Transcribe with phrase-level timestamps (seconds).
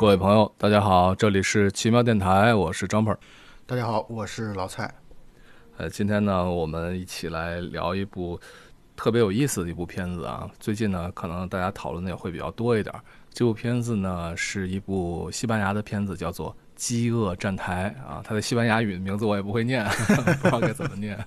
[0.00, 3.14] 各位朋友，大家好，这里是奇妙电台，我是张鹏。
[3.66, 4.90] 大家好，我是老蔡。
[5.76, 8.40] 呃，今天呢，我们一起来聊一部
[8.96, 10.50] 特别有意思的一部片子啊。
[10.58, 12.94] 最近呢，可能大家讨论的也会比较多一点。
[13.34, 18.22] 这部片子呢，是一部西班牙的片子，叫做《饥饿站台》啊。
[18.24, 21.22] 它的西班牙语的名字我也不会念，不知道该怎么念。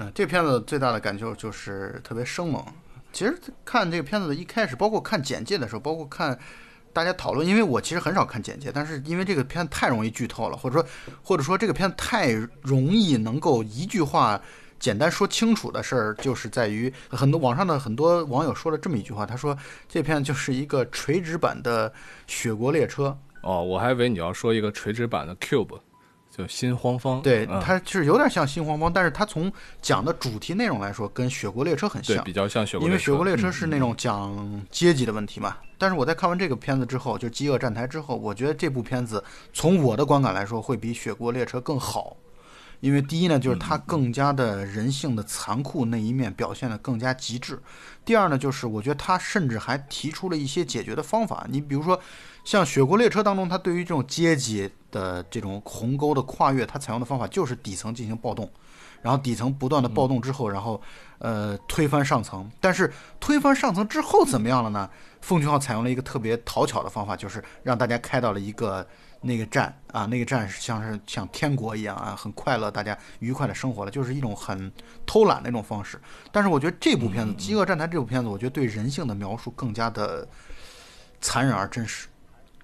[0.00, 2.60] 嗯，这片子最大的感受就是特别生猛。
[3.12, 6.36] 其实看这个片子的一开始，包括看简介的时候，包括看
[6.94, 10.86] 大家讨论，因为我其实很少看简介，但是因为这个片子太容易剧透了，或者说
[11.22, 12.30] 或者说这个片子太
[12.62, 14.40] 容易能够一句话
[14.78, 19.56] 简单说清楚的事儿，就是在于很多网上的很多网友说了这么一句话，他说
[19.88, 21.90] 这片就是一个垂直版的
[22.26, 23.08] 《雪国列车》。
[23.42, 25.80] 哦，我还以为你要说一个垂直版的 Cube。
[26.36, 32.90] 就新荒方，对，它是有点像新荒方，但是它从讲的主题内容来说，跟雪国列车很像，比较像雪国列车。
[32.90, 35.56] 因为雪国列车是那种讲阶级的问题嘛。
[35.78, 42.16] 但是我在看完这个片子之后，就《饥饿站台》之后，我觉得这部片子从我的观感来说，会比雪国列车更好。
[42.80, 47.54] 因为第一呢，就是它更加的人性的残酷那一面表现的更加极致；
[48.04, 51.46] 第二呢，就是我觉得它甚至还提出了一些解决的方法。
[51.48, 51.98] 你比如说，
[52.44, 58.48] 像《雪国列车》当中，它对于这种阶级的这种鸿沟的跨越，它采用的方法就是底层进行暴动，
[59.02, 60.80] 然后底层不断的暴动之后，然后
[61.18, 62.48] 呃推翻上层。
[62.60, 64.88] 但是推翻上层之后怎么样了呢？
[65.20, 68.86] 奉俊昊采用了一个特别讨巧的方法，就是让大家开到了一个。
[69.26, 74.70] 那个站啊，那个站是像是像天国一样啊，很快乐，大家愉快的生活了，就是一种很
[75.06, 75.98] 偷懒的一种方式。
[76.30, 80.28] 但是我觉得这部片子《饥饿站台》这部片子，我觉得对人性的描述更加的
[81.22, 82.06] 残忍而真实。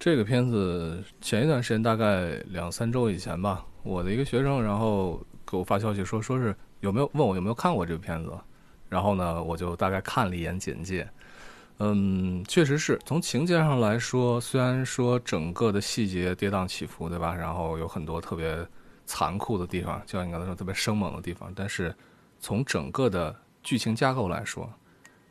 [0.01, 8.31] 这个片子前一段时间，大概两三周以前吧，我的一个学生然后给我发消息说，说是有没有问我有没有看过这个片子，
[8.89, 11.07] 然后呢，我就大概看了一眼简介。
[11.77, 17.35] 嗯，确实是从情节上来说，虽然说整个的细节跌宕起伏，对吧？
[17.35, 18.57] 然后有很多特别
[19.05, 21.95] 残酷的地方，就像你刚才说特别生猛的地方，但是
[22.39, 24.67] 从整个的剧情架构来说，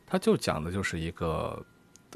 [0.07, 1.61] 它就讲的就是一个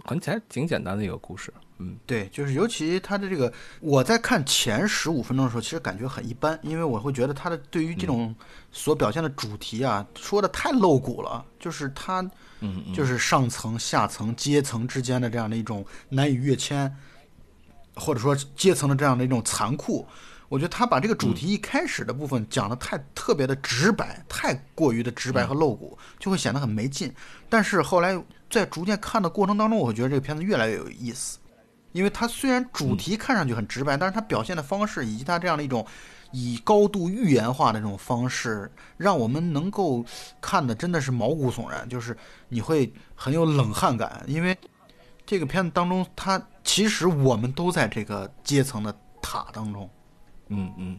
[0.03, 1.53] 很简挺简单的一个故事。
[1.79, 8.35] 嗯，对，就是尤其他的这个，我在看前十五分钟的时候，其实感觉很一般，因为我会觉得他的对于这种
[8.71, 12.25] 所表现的主题啊，说的太露骨了，就是他，
[12.61, 16.95] 嗯，就是上层下层阶层之间的这样的一种难以跃迁，
[17.97, 20.07] 或者说阶层的这样的一种残酷，
[20.49, 27.13] 我觉得他把这个主题一开始的部分讲的太特别的直白，太过于的直白和露骨，就会显得很没劲。
[27.49, 28.17] 但是后来
[28.51, 31.39] 在逐渐看的过程当中，我会觉得这个片子越来越有意思。
[31.93, 35.87] 因为它虽然主题看上去很直白，但是它表现的方式以及它这样的一种
[36.33, 40.05] 以高度预言化的这种方式，让我们能够
[40.41, 42.17] 看的真的是毛骨悚然，就是
[42.49, 44.25] 你会很有冷汗感。
[44.27, 44.57] 因为
[45.25, 49.89] 这个片子当中，它其实我们都在这个阶层的塔当中。
[50.49, 50.99] 嗯嗯。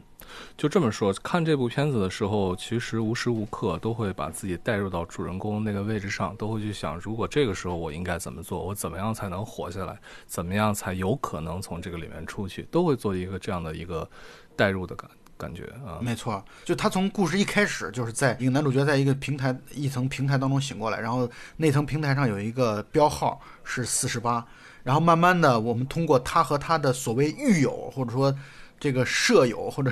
[0.58, 14.10] 就这么说，看这部片子的时候，其实无时无刻都会把自己带入到主人公那个位置上，都会去想，如果这个时候我应该怎么做，我怎么样才能活下来，怎么样才有可能从这个里面出去，都会做一个这样的一个
[14.56, 16.00] 带入的感感觉啊。
[16.02, 24.46] 没错，就他从故事一开始，就是在一个男主角在一个平台一层平台当中醒过来，然后那层平台上有一个标号是四十八，
[24.84, 28.34] 然后慢慢的，我们通过他和他的所谓狱友，或者说。
[28.78, 29.90] 这个舍友或者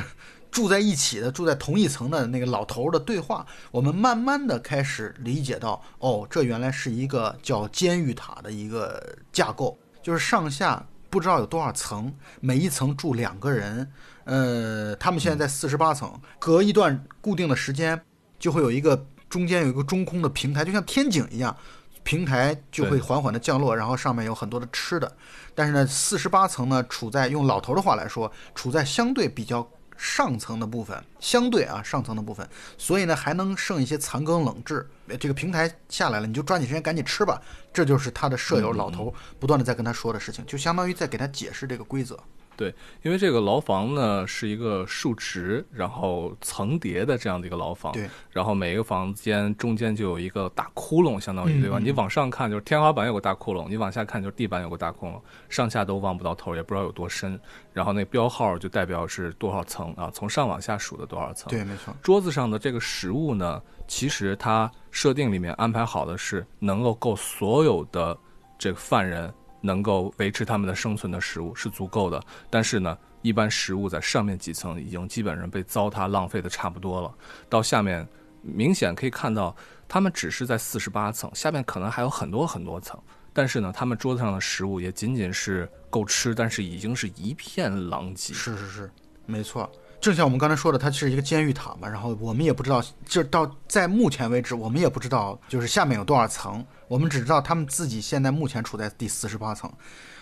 [0.53, 13.91] 住在一起的、住在同一层的那个老头的对话，我们慢慢的开始理解到，哦，这原来是一个叫监狱塔的一个架构，就是上下不知道有多少层，每一层住两个人，
[14.25, 17.99] 呃，他们现在在四十八层，隔一段固定的时间
[18.37, 21.57] 就会有一个中间有一个中空的平台，就像天井一样。
[22.05, 25.09] 平台就会缓缓的降落，然后上面有很多的吃的。
[25.55, 29.65] 但是呢，四十八层呢，处在用老头的话来说，处在相对比较
[29.97, 32.47] 上层的部分，相对啊上层的部分，
[32.77, 34.87] 所以呢还能剩一些残羹冷炙。
[35.19, 37.41] 这个平台下来了，你就抓紧时间赶紧吃吧。
[37.71, 42.19] 这就是他的舍友老头不断的在跟他说的事情，就相当于在给他解释这个规则。
[42.63, 47.91] 对，因为这个牢房呢是一个竖直，然后层叠的这样的一个牢房。
[47.91, 51.79] 对，然后每一个房间中间就有一个大窟窿，相当于对吧？
[51.79, 55.19] 你往上看就是天花板有个大窟窿，你往下看就是地板有个大窟窿，
[55.49, 57.39] 上下都望不到头，也不知道有多深。
[57.73, 60.09] 然后那标号就代表是多少层啊？
[60.13, 61.49] 从上往下数的多少层？
[61.49, 61.93] 对，没错。
[62.01, 68.17] 桌子上的这个食物呢，其实它设定里面安排好的是能够够所有的
[68.57, 69.33] 这个犯人。
[69.65, 77.09] 能够维持他们的生存的食物是足够的，但是呢，一般食物在上面几层已经基本上被糟蹋浪费的差不多了。
[77.49, 78.05] 到下面，
[78.41, 79.55] 明显可以看到，
[79.87, 82.99] 他们只是在四十八层，下面可能还有很多很多层。
[83.31, 88.33] 但是呢，他们桌子上的食物也仅仅是够吃，但是已经是一片狼藉。
[88.33, 88.91] 是是是，
[89.25, 89.71] 没错。
[90.01, 96.63] 就像我们刚才说的，它是一个监狱塔嘛，然后我们也不知道，就到在目前为止，我们也不知道就是下面有多少层，
[96.93, 99.71] 我们只知道他们自己现在目前处在第四十八层。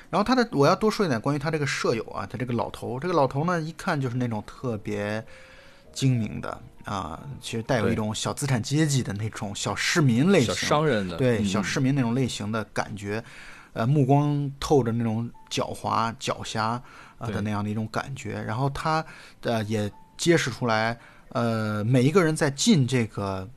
[0.09, 5.21] 然后他的，我要多说一点关于他这个舍友啊，他这个老头，这个老头呢，一看就是那种特别
[5.91, 13.21] 精明的啊，其实带有一种小资产阶级的那种小市民类型、商人的对嗯小市民那种类型的感觉，
[13.73, 16.81] 呃，目光透着那种狡猾、狡黠啊
[17.25, 18.41] 对的那样的一种感觉。
[18.41, 19.05] 然后他
[19.41, 20.97] 呃也揭示出来，
[21.33, 23.49] 呃，每一个人在进这个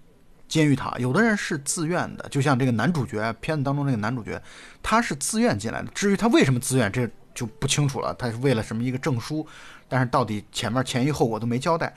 [0.46, 4.40] 监狱塔，有的人是自愿的，就像这个男主角片子当中那个男主角，
[4.82, 5.88] 他是自愿进来的。
[5.94, 8.14] 至于他为什么自愿，这就不清楚了。
[8.14, 9.46] 他是为了什么一个证书，
[9.88, 11.94] 但是到底前面前因后果都没交代。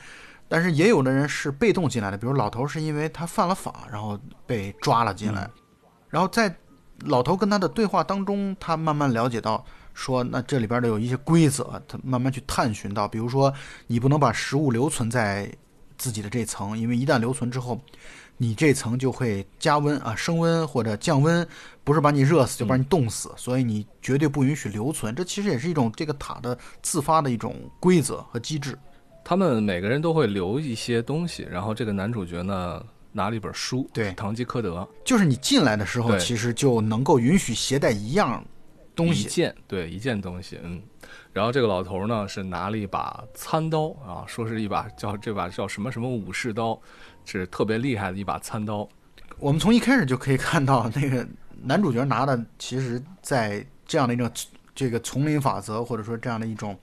[0.48, 5.50] 但是也有的人是被动进来的，比如老头是因为他犯了法，然后被抓了进来，
[6.10, 6.56] 然后在
[7.02, 9.66] 老头跟他的对话当中，他慢慢了解到。
[9.94, 13.52] 说那这里边的有一些规则，他慢慢去探寻到，比如说
[13.88, 15.52] 你不能把食物留存在
[15.98, 17.82] 自己的这层，因为一旦留存之后，
[18.38, 21.46] 你这层就会加温啊，升温或者降温，
[21.84, 25.16] 不是把你热死就把你冻死，所以你绝对不允许留存。
[25.16, 28.78] 这其实也是一种这个塔的自发的一种规则和机制。
[29.26, 32.82] 他们每个人都会留一些东西，然后这个男主角呢
[33.12, 38.46] 拿了一本书，对《堂吉诃德》就是你进来的时候，其实就能够允许携带一样
[38.98, 39.30] 东一西。
[39.30, 40.82] 件对一件东西，嗯。
[41.32, 46.78] 然后这个老头呢是拿了一把餐刀啊，说是一把叫这把叫什么什么武士刀，
[47.24, 48.90] 是特别厉害的一把餐刀。
[49.38, 51.26] 我们从一开始就可以看到，那个
[51.62, 54.30] 男主角拿的，其实，在这样的一种
[54.74, 56.78] 这个丛林法则，或者说这样的一种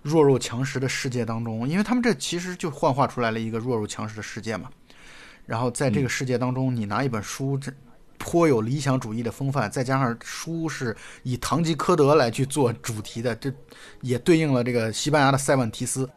[0.00, 4.70] 弱肉强食的世界当中，因为他们这其实就幻化出来了一个弱肉强食的世界嘛。
[5.44, 7.72] 然后在这个世界当中，你拿一本书，这
[8.24, 13.52] 颇有理想主义的风范，再加上书是以堂吉诃德来去做主题的，这
[14.00, 16.08] 也对应了这个西班牙的塞万提斯。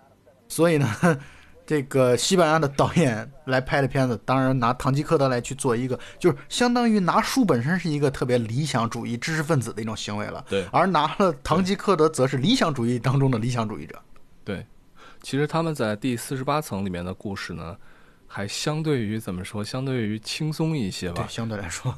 [0.48, 0.88] 所以呢，
[1.66, 14.00] 这个西班牙的导演来拍的片子，当然拿堂吉诃德来去做一个，就是相当于拿书本身是一个特别理想主义知识分子的一种行为了，对而拿了堂吉诃德则是理想主义当中的理想主义者。
[14.44, 14.64] 对，
[15.24, 17.76] 其实他们在第四十八层里面的故事呢，
[18.36, 21.28] 还相对于怎么说，相对于轻松一些吧对，吧。
[21.30, 21.98] 相对来说，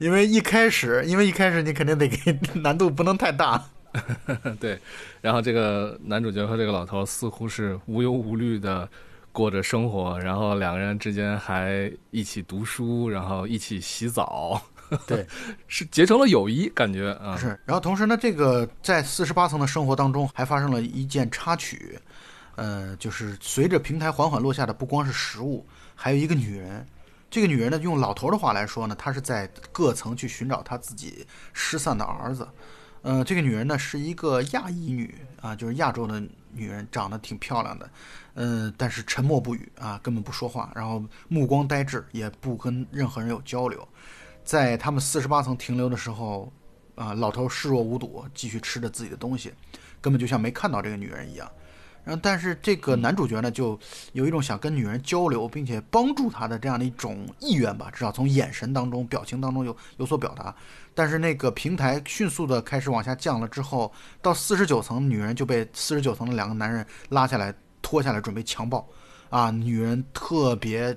[0.00, 3.64] 因为一开始，因为一开始你肯定得给难度不能太大，
[4.58, 4.76] 对，
[5.20, 8.88] 然后这个男主角和这个老头似乎是无忧无虑的
[9.30, 14.60] 过着生活，然后两个人之间还一起读书，然后一起洗澡，
[15.06, 15.24] 对，
[15.68, 17.56] 是结成了友谊，感觉啊，是。
[17.64, 21.96] 然后同时呢，这个在四十八层的生活当中，还发生了一件插曲，
[22.56, 25.64] 呃，就是随着平台缓缓落下的不光是食物，
[25.94, 26.84] 还有一个女人。
[27.28, 32.48] 这个女人呢，用老头的话来说呢，她是在各层去寻找她自己失散的儿子。
[33.02, 36.20] 呃，这个女人呢是一个亚裔女啊，就是亚洲的
[36.52, 37.90] 女人，长得挺漂亮的，
[38.34, 43.86] 嗯、但是沉默不语啊，根本不说话，然后目光呆滞，也不跟任何人有交流。
[44.44, 46.52] 在他们四十八层停留的时候，
[46.94, 49.52] 啊、老头视若无睹，继续吃着自己的东西，
[50.00, 51.50] 根本就像没看到这个女人一样。
[52.06, 53.76] 然后，但是这个男主角呢，就
[54.12, 60.54] 有一种想跟女人交流，并且帮助她的这样的一种意愿吧，至少从眼神当中、表情当中有有所表达。
[60.94, 68.88] 但是那个平台迅速的开始往下降了之后，到四十九层，女人就被四十九层的两个男人拉下来、拖下来，准备强暴。
[69.28, 70.96] 啊，女人特别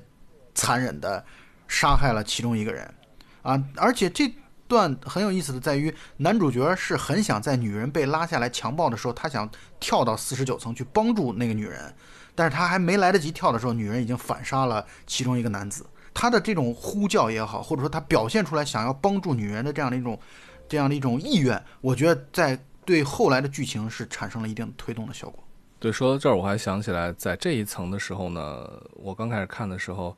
[0.54, 1.26] 残忍的
[1.68, 2.94] 杀害了其中一个人。
[3.42, 4.32] 啊，而且这
[4.70, 9.50] 段很有意思的在于，男主角是很想在女人被拉下来强暴的时候，他想
[9.80, 11.94] 跳到四十九层去帮助那个女人，
[12.36, 15.86] 但是他还没来得及跳的时候，女人已经反杀了其中一个男子。
[16.14, 20.20] 他的这种呼叫也好，或者说他表现出来想要帮助女人的这样的一种
[20.68, 25.44] 这样的一种意愿，我觉得在对后来的剧情是产生了一定推动的效果。
[25.80, 30.18] 对，说到这儿，我还想起来，在这一层的时候呢，我刚开始看的时候，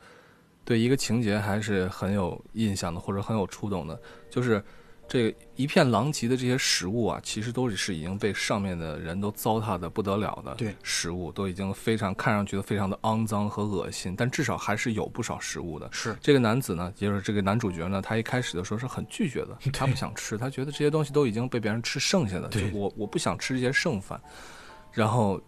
[0.64, 4.00] 对一个情节还是很有印象的，或者很有触动的，
[4.30, 4.64] 就是
[5.08, 15.90] 这一片狼藉的这些食物啊，其实都是已经被上面的人都糟蹋的不得了的，对食物都已经非常看上去都非常的肮脏和恶心，但至少还是有不少食物的。
[15.92, 24.22] 是这个男子呢，也就是这个男主角呢，他一开始的时候是很拒绝的，他不想吃，他觉得这些东西都已经被别人吃剩下的，就我我不想吃这些剩饭，
[24.94, 25.42] 然后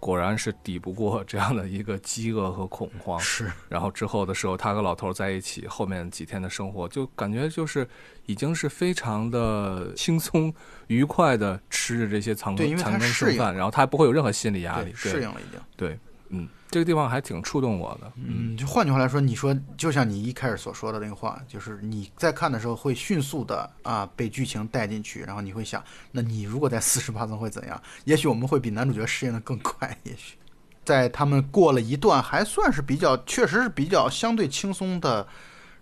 [0.00, 7.86] 果然是抵不过这样的一个饥饿和恐慌，是，然后之后的时候，他和老头在一起，后面几天的生活就感觉就是
[8.24, 10.52] 已经是非常的轻松
[10.86, 15.60] 愉快的吃着这些残残羹剩饭，然后他还不会有任何心理压力对，，适应了已经。
[15.76, 15.98] 对，
[16.32, 18.12] 嗯，这个地方还挺触动我的。
[18.16, 27.82] 嗯，就换句话来说，你说就像你一开始所说的那个话，就是你在看的时候会迅速的啊被剧情带进去，然后你会想，那你如果在四十八层会怎样？
[28.04, 29.98] 也许我们会比男主角适应的更快。
[30.04, 30.36] 也许
[30.84, 35.26] 在他们过了一段还算是比较，确实是比较相对轻松的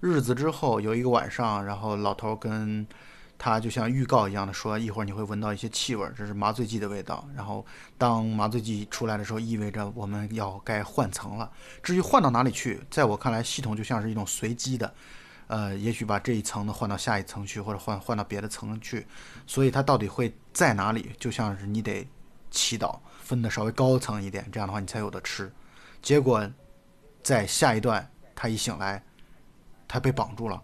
[0.00, 2.86] 日子之后，有一个晚上，然后老头跟。
[3.40, 7.24] 他就像预告一样的说，一会儿你会闻到一些气味，这是麻醉剂的味道。
[7.36, 7.64] 然后
[7.96, 11.48] 当麻醉剂出来的时候，意味着我们要该换层了。
[11.80, 14.92] 至于换到哪里去，在我看来，系统就像是一种随机的，
[15.46, 19.06] 呃，也许把这一层的换到下一层去，或者换换到别的层去。
[19.46, 22.04] 所以它到底会在哪里，就像是你得
[22.50, 25.48] 祈祷分的稍微高层一点，这样的话你才有的吃。
[26.02, 26.44] 结果
[27.22, 29.00] 在下一段，他一醒来，
[29.86, 30.60] 他被绑住了，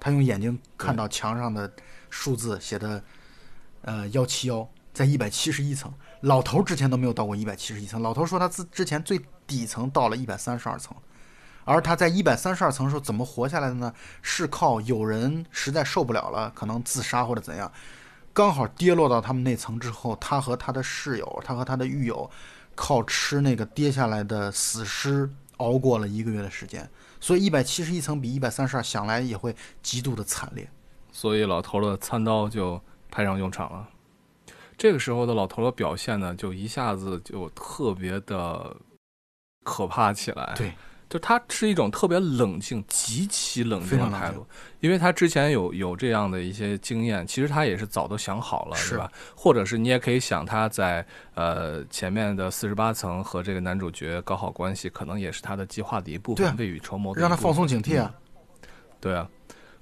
[0.00, 1.72] 他用眼睛看到墙上的。
[2.16, 3.02] 数字写的，
[3.82, 5.92] 呃，幺七幺在一百七十一层。
[6.22, 8.00] 老头之前都没有到过一百七十一层。
[8.00, 10.96] 老头说他自之前最底层到了一百三十二层，
[11.64, 13.92] 而他在一百三十二层的时候怎么活下来的呢？
[14.22, 17.70] 是靠有人实在受不了了，可能自杀或者怎样，
[18.32, 22.28] 刚好跌落到他们那层之后，他和他的室友，他和他的狱友，
[22.74, 26.88] 靠吃那个跌下来的死尸熬过了一个月的时间。
[27.20, 30.68] 所以一百七十一层比一百三十二想来也会极度的惨烈。
[31.16, 32.78] 所以老头的餐刀就
[33.10, 33.88] 派上用场了。
[34.76, 38.76] 这个时候的老头的表现呢，就一下子就特别的
[39.64, 40.52] 可怕起来。
[40.54, 40.74] 对，
[41.08, 44.46] 就他是一种特别冷静、极其冷静的态度，
[44.80, 49.10] 因为他之前有有这样的一些经验，其实他也是早都想好了，是吧？
[49.34, 58.14] 或者是你也可以想，他在呃前面的四十八层和这个男主角搞好关系，可能也是他的计划的一部分，未雨绸缪，让他放松警惕啊。
[59.00, 59.26] 对啊。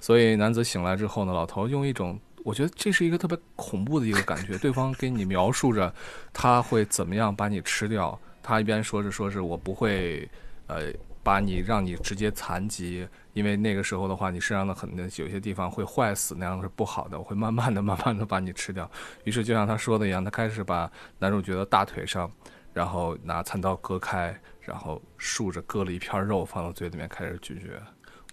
[0.05, 4.59] 所以男子醒来之后呢，老头用一种我觉得这是一个特别恐怖的一个感觉。
[4.59, 5.91] 对方给你描述着
[6.31, 10.29] 他会怎么样把你吃掉，他一边说着说是我不会
[10.67, 10.93] 呃
[11.23, 17.19] 把你让你直接残疾，因为那个时候的话你身上的很多有些地方会坏死，那样是不好的。
[17.19, 18.87] 我会慢慢的、慢慢的把你吃掉。
[19.25, 22.31] 于是就像他说的一样，他开始把男主角的大腿上，
[22.75, 27.71] 然后拿餐刀割开，然后竖着割了一片肉放到嘴里面开始咀嚼。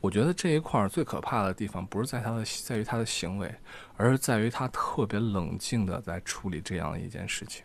[0.01, 3.53] 我觉得这一块最可怕的地方，不是在他的在于他的行为，
[3.95, 7.63] 而是在于他特别冷静的在处理这样一件事情。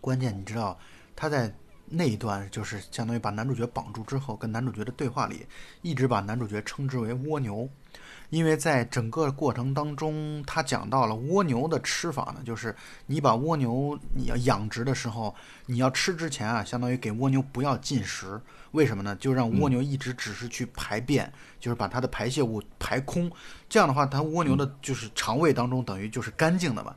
[0.00, 0.78] 关键你知道，
[1.14, 5.46] 他在那一段就是相当于把男主角绑住之后，跟男主角的对话里，
[5.82, 7.68] 一直把男主角称之为蜗牛。
[8.30, 12.74] 因为在整个过程当中，他讲到了蜗牛的吃法呢，就是
[13.06, 15.34] 你把蜗牛你要养殖的时候，
[15.66, 18.40] 你要吃之前啊，相当于给蜗牛不要进食，
[18.72, 19.16] 为什么呢？
[19.16, 23.30] 就让蜗牛一直只是去排便，就是把它的排泄物排空，
[23.68, 26.94] 这样的话，它蜗牛的就是肠胃当中等于就是干净的嘛。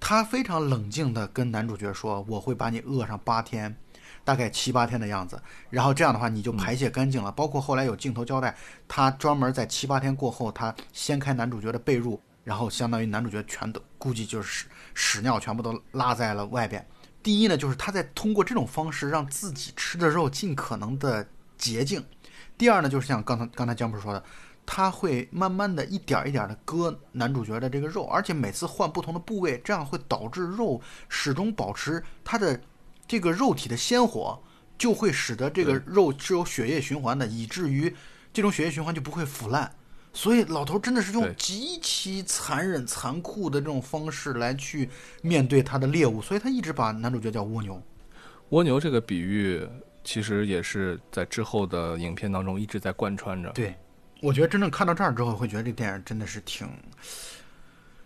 [0.00, 3.74] 他非常冷静地跟男主角说：“我会把你饿上八天。”
[4.22, 7.30] 大概七八天的样子，然后这样的话你就排泄干净了。
[7.30, 8.56] 包括后来有镜头交代，
[8.88, 16.86] 他专门在七八天过后，他掀开男主角的被褥，然后相当于男主角全都估计就是屎屎尿全部都拉在了外边。
[17.24, 21.26] 第一呢，就是他在通过这种方式让自己吃的肉尽可能的
[21.58, 22.00] 洁净；
[22.56, 24.22] 第二呢，就是像刚才刚才姜博士说的，
[24.64, 32.60] 他会慢慢的一点一点的割男主角的这个肉，而且每次换不同的部位，这样会导致肉始终保持它的。
[33.06, 34.42] 这个肉体的鲜活
[34.78, 37.94] 就会使得这个肉是有血液循环的，以至于
[38.32, 39.70] 这种血液循环就不会腐烂。
[40.14, 44.88] 所以老头真的是用极其残忍、残酷的这种方式来去
[45.20, 47.82] 面对他的猎物，所以他一直把男主角叫蜗牛。
[48.48, 49.68] 蜗牛这个比喻
[50.02, 53.50] 其实也是在之后的影片当中一直在贯穿着。
[53.50, 53.74] 对，
[54.22, 56.66] 我觉得真正看到这儿之后，会觉得这电影真的是挺。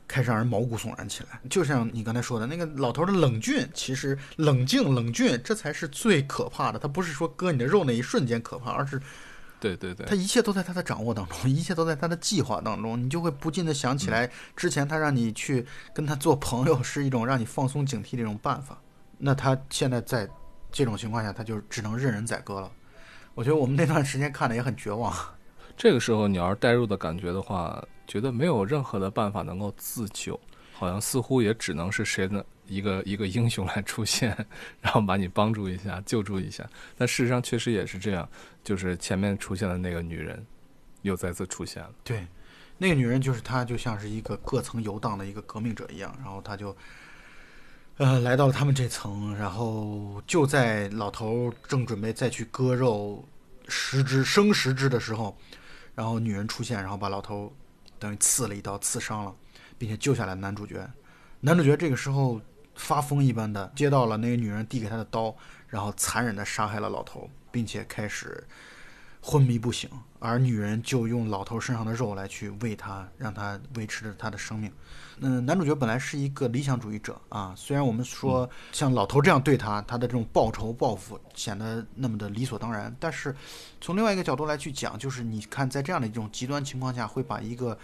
[0.06, 6.78] 开始让人毛骨悚然起来，就像你刚才说的那个老头的冷峻，其实冷静冷峻，这才是最可怕的。
[6.78, 8.98] 他不是说割你的肉那一瞬间可怕，而是，
[9.60, 13.02] 对对对，他一切都在他的掌握当中， 一切都在他的计划当中。
[13.02, 18.78] 你就会不禁的想起来，之前他让你去跟他做朋友，是一种让你放松警惕的一种办法。
[19.18, 20.28] 那他现在在
[20.70, 22.70] 这种情况下，他就只能任人宰割了。
[23.34, 25.14] 我觉得我们那段时间看的也很绝望。
[25.76, 27.82] 这个时候，你要是代入的感觉的话。
[28.10, 30.40] 觉得没有任何的办法能够自救，
[30.78, 34.28] 好像似乎也只能是谁的一个一个英雄来出现，
[34.80, 36.64] 然后把你帮助一下、救助一下。
[36.96, 38.28] 但事实上确实也是这样，
[38.62, 40.46] 就是前面出现的那个女人
[41.02, 41.90] 又再次出现了。
[42.04, 42.24] 对，
[42.76, 46.76] 那个女人就是她，就像是一个各层游荡的一个革命者一样，然后她就
[47.96, 53.28] 呃来到了他们这层，然后就在老头正准备再去割肉
[53.66, 55.36] 食之生食之的时候，
[55.96, 57.52] 然后女人出现，然后把老头。
[58.00, 59.34] 等于刺了一刀，刺伤了，
[59.78, 60.86] 并且救下了男主角。
[61.40, 62.40] 男主角这个时候
[62.74, 65.34] 发疯一般的接到了那个女人递给他的刀，
[65.68, 68.44] 然后残忍的杀害了老头，并且开始
[69.20, 74.72] 昏迷不醒，而女人就用老头身上的肉来去喂他，让他维持着他的生命。
[75.20, 83.34] 嗯，男主角本来是一个理想主义者啊，虽然我们说像老头这样对他，他的这种报仇报复显得那么的理所当然，但是
[83.80, 87.76] 从另外一个角度来去讲，就是你看在这样的一种极端情况下，会把一个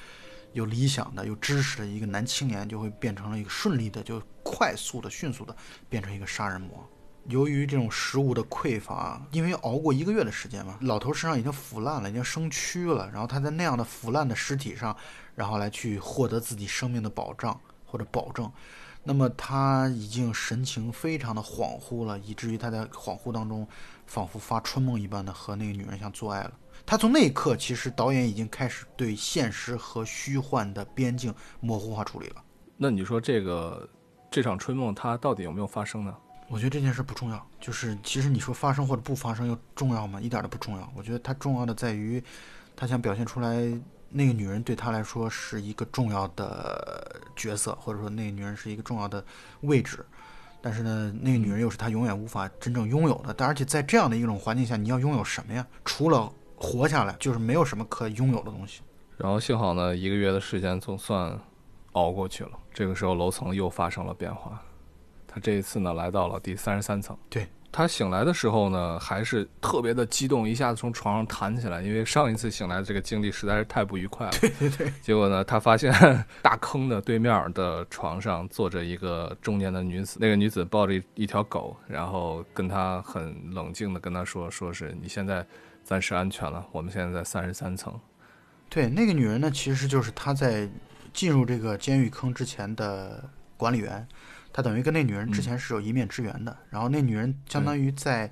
[0.55, 5.55] 有理想的、有知识的一个男青年，就会变成了一个顺利的、就快速的、迅速的
[5.89, 6.89] 变成一个杀人魔。
[7.27, 14.97] 由于这种食物的匮乏，因为熬过一个月的时间嘛，老头身上已经腐烂了，已经生蛆了，然后他在那样的腐烂的尸体上。
[15.37, 18.49] 然后来去获得自己生命的保障或者保证，
[19.03, 23.67] 那么他已经神情非常的恍惚了，以至于他在恍惚当中，
[24.07, 26.53] 仿佛发春梦一般的和那个女人像做爱了。
[26.87, 32.37] 他从那一刻，其实导演已经开始对现实和虚幻的边境模糊化处理了。
[32.77, 33.89] 那你说这个
[34.31, 36.15] 这场春梦，它到底有没有发生呢？
[36.49, 40.21] 我觉得这件事不重要，就是其实你说发生或者不发生又重要吗？
[40.21, 40.93] 一点都不重要。
[40.95, 42.23] 我觉得它重要的在于，
[42.77, 43.79] 他想表现出来。
[44.17, 49.25] 那个女人对他来说是一个重要的角色，或者说那个女人是一个重要的
[49.63, 50.07] 位置，
[50.63, 53.35] 但是呢，那个女人又是他永远无法真正拥有的。
[53.35, 55.67] 但而且在这样的一种环境下，你要拥有什么呀？
[55.85, 56.33] 除了
[56.65, 58.81] 活下来，就是没有什么可拥有的东西。
[59.19, 61.39] 然后幸好呢，一个月的时间总算
[61.93, 62.51] 熬过去了。
[62.73, 64.61] 这个时候楼层又发生了变化，
[65.27, 67.17] 他这一次呢来到了第三十三层。
[67.29, 67.47] 对。
[67.77, 74.33] 他醒来的时候呢，还是特别的激动，一下子从床上弹起来，因为上一次醒来的这个经历实在是太不愉快了。
[74.41, 74.93] 对对对。
[75.03, 75.93] 结果呢，他发现
[76.41, 85.45] 大坑的对面的床上坐着一个中年的女子，那个女子抱着一一条狗，然后跟他很冷静的跟他说：“说是你现在
[85.85, 87.99] 暂时安全了，我们现在在三十三层。”
[88.71, 90.69] 对，那个女人呢，其实就是她在
[91.13, 93.23] 进入这个监狱坑之前的
[93.57, 94.07] 管理员。
[94.53, 98.31] 她等于跟那女人之前是有一面之缘的，然后那女人相当于在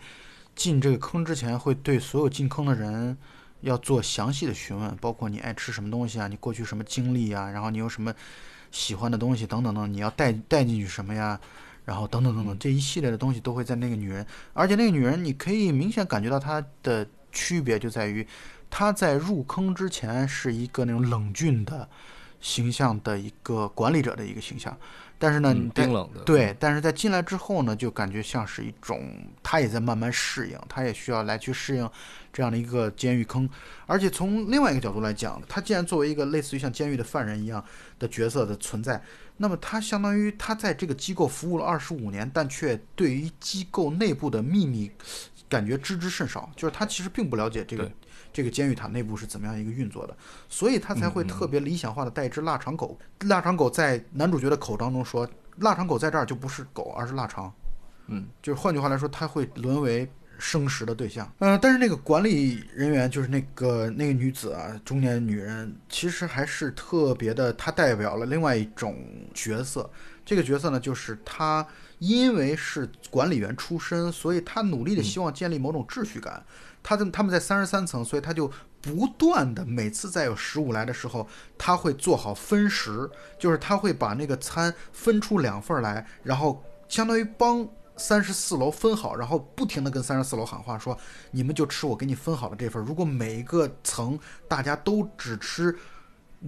[0.55, 3.17] 进这个坑之前，会对所有进坑的人
[3.61, 8.15] 要做详细的询问，包括你爱吃什么东西啊，你过去什么经历啊，然后你有什么
[8.71, 11.41] 喜欢的东西等等等，你要带带进去什么呀，
[11.85, 18.27] 然后等等等等，这一系列的东西都会在那个女人，而且那个女人你可以明显感觉到她的区别就在于，
[18.71, 21.89] 他在入坑之前是一个那种冷峻的
[22.41, 24.77] 形象的一个管理者的一个形象。
[25.23, 31.89] 但是呢，冰冷的对，但是在进来之后呢，就感觉像是一种，他也在慢慢适应，他也需要来去适应
[32.33, 33.49] 这样的一个监狱坑。
[33.87, 37.65] 而且从另外一个角度来讲，他既然作为一个类似于像监狱的犯人一样
[38.01, 39.01] 的角色的存在，
[39.37, 44.91] 那么他相当于他在这个机构服务了二十五年，但却对于机构内部的秘密
[45.49, 47.89] 感觉知之甚少，就是他其实并不了解这个。
[48.33, 50.17] 这个监狱塔内部是怎么样一个运作的？
[50.49, 52.99] 所以他才会特别理想化的带一只腊肠狗。
[53.21, 57.53] 腊肠狗在男主角的口当中说：“腊肠狗在这儿就不是狗，而是腊肠。”
[58.09, 61.31] 嗯，就是换句话来说，他会沦为生食的对象。
[61.39, 67.53] 嗯，但是那个管理人员就是那个那个女子啊，中年女人，其实还是特别的。
[67.53, 68.97] 她代表了另外一种
[69.33, 69.89] 角色。
[70.25, 71.65] 这个角色呢，就是她
[72.01, 76.45] 因为是管理员出身，所以她努力的希望建立某种秩序感。
[76.83, 90.97] 他在他们在三十三层，所以他就不断的每次在有食物来的时候，他会做好分食，就是他会把那个餐分出两份来，然后相当于帮三十四楼分好，然后不停的跟三十四楼喊话说
[91.31, 92.85] ：“你们就吃我给你分好的这份。
[92.85, 94.19] 如果每一个层
[94.49, 95.77] 大家都只吃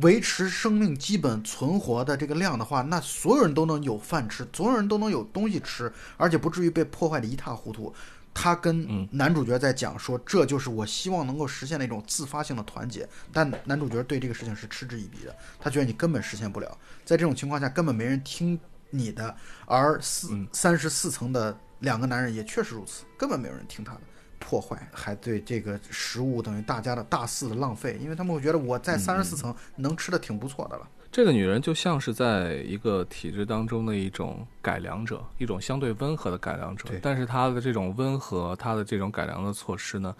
[0.00, 7.94] 维持生命基本存活的这个量的话，那所有人都能有饭吃，所有人都能有东西吃，而且不至于被破坏的一塌糊涂。”
[8.34, 13.08] 他跟男主角在讲说，这就是我希望能够实现的一种自发性的团结。
[13.32, 16.78] 但男主角对这个事情是嗤之以鼻的，他觉得你根本实现不了。
[17.04, 18.58] 在这种情况下，根本没人听
[18.90, 19.34] 你的。
[19.64, 24.00] 而四三十四层的两个男人也确实如此，根本没有人听他的。
[24.40, 30.86] 破坏还对这个食物等于大家的大肆的浪费，因为他们会觉得我在三十四层能吃的挺不错的了。
[31.14, 36.88] 这个女人就像是在一个体制当中的一种改良者，一种相对温和的改良者。
[37.00, 40.12] 但是她的这种温和，她的这种改良的措施呢，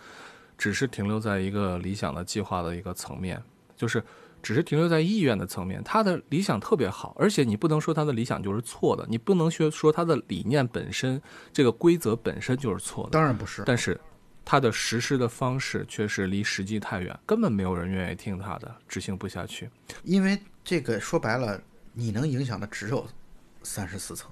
[0.57, 3.43] 只是停留在一个理想的计划的一个层面，
[3.77, 4.01] 就是
[4.41, 5.83] 只是停留在意愿的层面。
[5.83, 11.21] 她的理想特别好，而且你不能说她的理想就是错的，你不能说说她的理念本身
[11.53, 13.11] 这个规则本身就是错的。
[13.11, 14.01] 当然不是，但是
[14.45, 19.71] 他的实施的方式却是离实际太远，根本没有人愿意听他的，执行不下去，
[20.03, 20.39] 因为。
[20.67, 21.61] 这个说白了，
[21.93, 23.07] 你能影响的只有
[23.63, 24.31] 三十四层，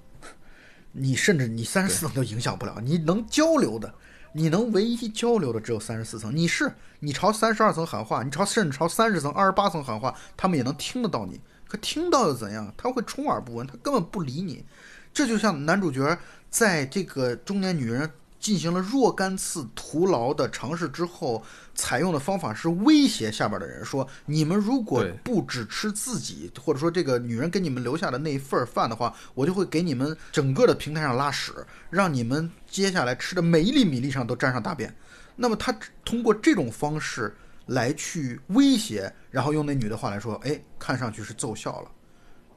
[0.91, 2.81] 你甚至你三十四层都影响不了。
[2.83, 3.95] 你能交流的，
[4.33, 6.35] 你能唯一交流的只有三十四层。
[6.35, 11.39] 你是你朝三十二层喊话，你朝甚至朝三十层、二十八层喊话，他们也能听得到你。
[11.69, 12.73] 可听到又怎样？
[12.79, 14.65] 他会充耳不闻，他根本不理你。
[15.13, 18.11] 这就像男主角在这个中年女人
[18.43, 21.43] 进行了若干次徒劳的尝试之后，
[21.77, 31.53] 采用的方法是威胁下边的人说：“你们如果不只吃自己，或者说这个女人给你们留下的那一份儿饭的话，我就会给你们整个的平台上拉屎，
[31.89, 34.93] 让你们接下来吃的每一粒米粒上都沾上大便。”
[35.37, 35.73] 那么他
[36.05, 37.33] 通过这种方式
[37.67, 41.91] 来去威胁，然后用那女的话来说：“哎，看上去是奏效了。”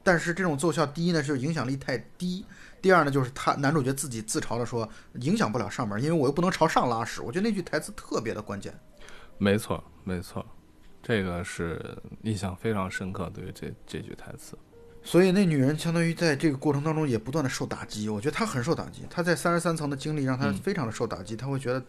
[0.02, 2.44] 但是这种奏效，第一呢就是影响力太低，
[2.82, 4.88] 第二呢就是他男主角自己自嘲的说
[5.20, 7.20] 影响不了上面，因为我又不能朝上拉屎。
[7.20, 8.72] 我觉得那句台词特别的关键。
[9.38, 10.44] 没错，没错，
[11.02, 14.56] 这个是印象非常深刻，对于这这句台词。
[15.02, 19.02] 所以那女人相当于在这个过程当中也不断的受打击，我觉得她很受打击。
[19.08, 21.80] 她在三十三层的经历让她非常的受打击，她会觉得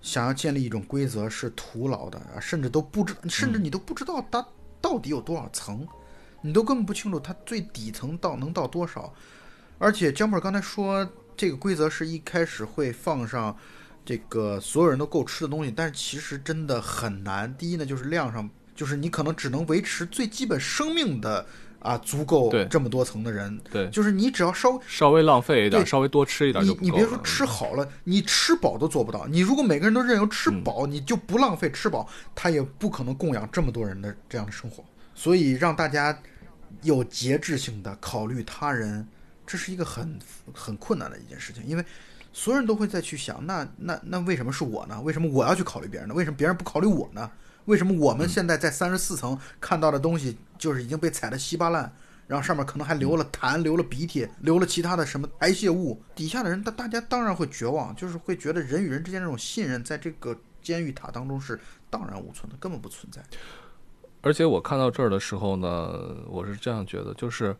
[0.00, 4.46] 想要建立一种规则是徒劳的，啊甚至都不知，甚至你都不知道它
[4.80, 5.86] 到底有多少层，
[6.40, 9.12] 你都根本不清楚它最底层到能到多少。
[9.78, 13.56] 而且江本刚才说这个规则是一开始会放上
[14.04, 17.54] 这个所有人都够吃的东西，但是其实真的很难。
[17.56, 21.46] 第一呢，就是量上，就是你可能只能维持最基本生命的
[21.78, 29.26] 啊足够这么多层的人，对，就是你只要稍微稍微浪费一点，对稍微多吃一点就你你别说吃好了，你吃饱都做不到。
[29.28, 34.82] 你如果每个人都任由吃饱，嗯你就不浪费吃饱，他也不可能供养这么多人的这样的生活。
[35.14, 36.18] 所以让大家
[36.82, 39.06] 有节制性的考虑他人，
[39.48, 40.16] 这是一个很
[40.54, 41.84] 很困难的一件事情，因为
[42.32, 45.00] 所有人都会再去想，那那那为什么是我呢？
[45.00, 46.14] 为什么我要去考虑别人呢？
[46.14, 47.30] 为什么别人不考虑我呢？
[47.64, 51.90] 为什么我们现在在三十四层看到的东西就是已经被踩得稀巴烂？
[52.26, 61.58] 然后上面可能还流了痰、流了鼻涕、流了其他的什么排泄物，底下的人大大家当然会绝望，就是会觉得人与人之间这种信任，在这个监狱塔当中是
[61.88, 63.22] 荡然无存的，根本不存在。
[64.20, 65.90] 而且我看到这儿的时候呢，
[66.28, 67.56] 我是这样觉得，就是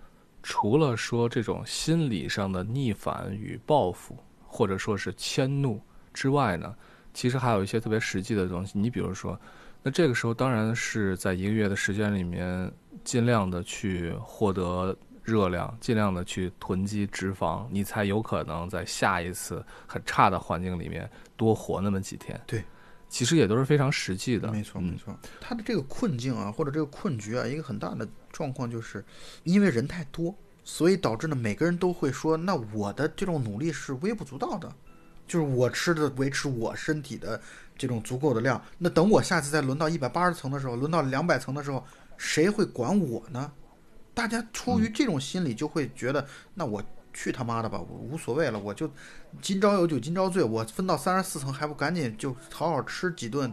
[0.50, 5.78] 除了说这种心理上的逆反与报复，或者说是迁怒
[6.14, 6.74] 之外呢，
[7.12, 8.78] 其实还有一些特别实际的东西。
[8.78, 9.38] 你比如说，
[9.82, 12.72] 那这个时候当然是在一个月的时间里面，
[13.04, 22.40] 尽量的去获得热量，尽量的去囤积脂肪，你才有可能在下一次很差的环境里面多活那么几天。
[22.46, 22.64] 对。
[23.08, 25.18] 其实也都是非常实际的，没错，嗯没错。
[25.40, 29.04] 他的这个困境啊，或者这个困局啊，一个很大的状况就是，
[29.44, 34.70] 因为人太多，所以导致呢，每个人都会说，那我的这种努力是微不足道的，
[35.26, 37.40] 就是我吃的维持我身体的
[37.76, 38.62] 这种足够的量。
[38.76, 41.82] 那等我下次再轮到一百八十层的时候，轮到两百层的时候，
[42.16, 43.50] 谁会管我呢？
[44.12, 48.90] 大家出于这种心理，就会觉得，那我去他妈的吧，我无所谓了，我就
[49.40, 53.52] 今朝有酒今朝醉，我分到三十四层还不赶紧就好好吃几顿，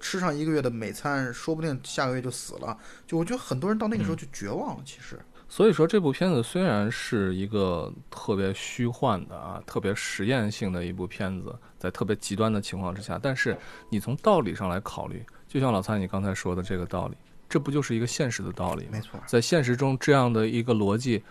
[0.00, 2.76] 吃上一个月的美餐，说不定下个月就死了。
[3.06, 5.18] 就我觉得很多人到那个时候就绝望了，其实。
[5.48, 13.56] 所以说，这部片子虽然是一个特别虚幻的啊、特别实验性的一部片子，在特别极端的情况之下，但是
[13.88, 17.16] 你从道理上来考虑，就像老蔡你刚才说的这个道理，
[17.48, 18.90] 这不就是一个现实的道理吗？
[18.94, 21.22] 没错，在现实中，这样的一个逻辑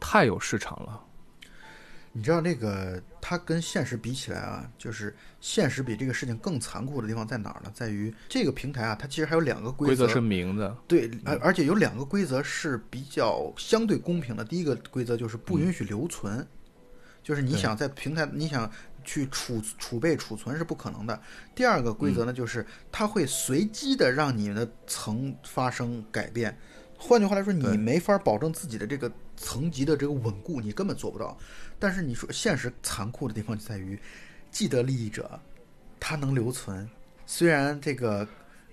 [0.00, 1.00] 太有市场了。
[2.12, 7.70] 你知道那个它跟现实比起来啊，就是现实比这个事情更残酷的地方在哪儿呢？
[7.72, 14.44] 在于这个平台啊，它其实还有两个则规则是明的，对，而而且有两个规则是比较相对公平的。
[14.44, 16.44] 第一个规则就是不允许留存，
[17.22, 18.68] 就是你想在平台你想
[19.04, 21.22] 去储储备储存是不可能的。
[21.54, 26.58] 第二个规则呢，就是它会随机的让你的层发生改变。
[26.98, 31.38] 换句话来说，你没法保证自己的这个层级的这个稳固，你根本做不到。
[31.80, 33.98] 但是你说现实残酷的地方就在于，
[34.52, 35.40] 既得利益者
[35.98, 36.88] 他能留存，
[37.26, 38.28] 虽然这个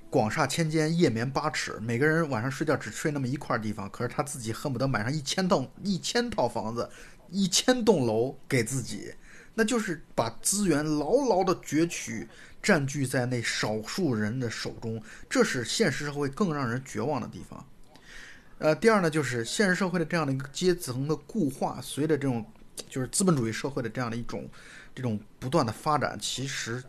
[0.10, 6.90] 广厦千间，夜眠八尺，每个人晚上睡觉只睡那么一块地方，可是他自己恨不得买上一千栋、一千套房子、
[7.30, 9.14] 一千栋楼给自己，
[9.54, 12.28] 那就是把资源牢牢的攫取，
[12.62, 17.66] 占据在那少数人的手中，这是现实社会更让人绝望的地方。
[18.60, 22.44] 呃，第二呢，就是现实社会的这样的一个阶层的固化，随着这种
[22.90, 24.50] 就是资本主义社会的这样的一种
[24.94, 26.84] 这种不断的发展，其实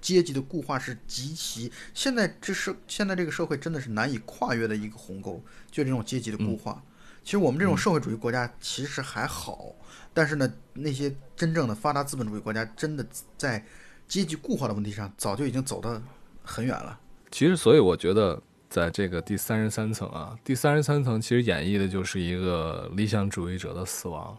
[0.00, 6.82] 阶级的固化是极其现在这是现在这个社会真的是难以跨越的一个鸿沟，就这种阶级的固化。
[7.24, 9.72] 其实我们这种社会主义国家其实还好，
[10.12, 13.06] 但是呢，那些真正的发达资本主义国家，真的
[13.38, 13.64] 在
[14.08, 16.02] 阶级固化的问题上，早就已经走得
[16.42, 16.98] 很远了。
[17.30, 24.36] 其实，所以我觉得，在这个第三十三层啊，第三十三层其实演绎的就是一个理想主义者的死亡，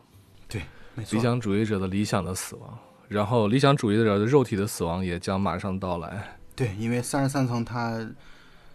[0.49, 2.77] 对，没理想主义者的理想的死亡，
[3.07, 6.37] 然后理想主义者的肉体的死亡也将马上到来。
[6.55, 8.07] 对，因为三十三层他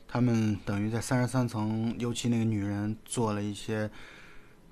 [0.07, 3.89] 他们等于在三十三层，尤其那个女人做了一些，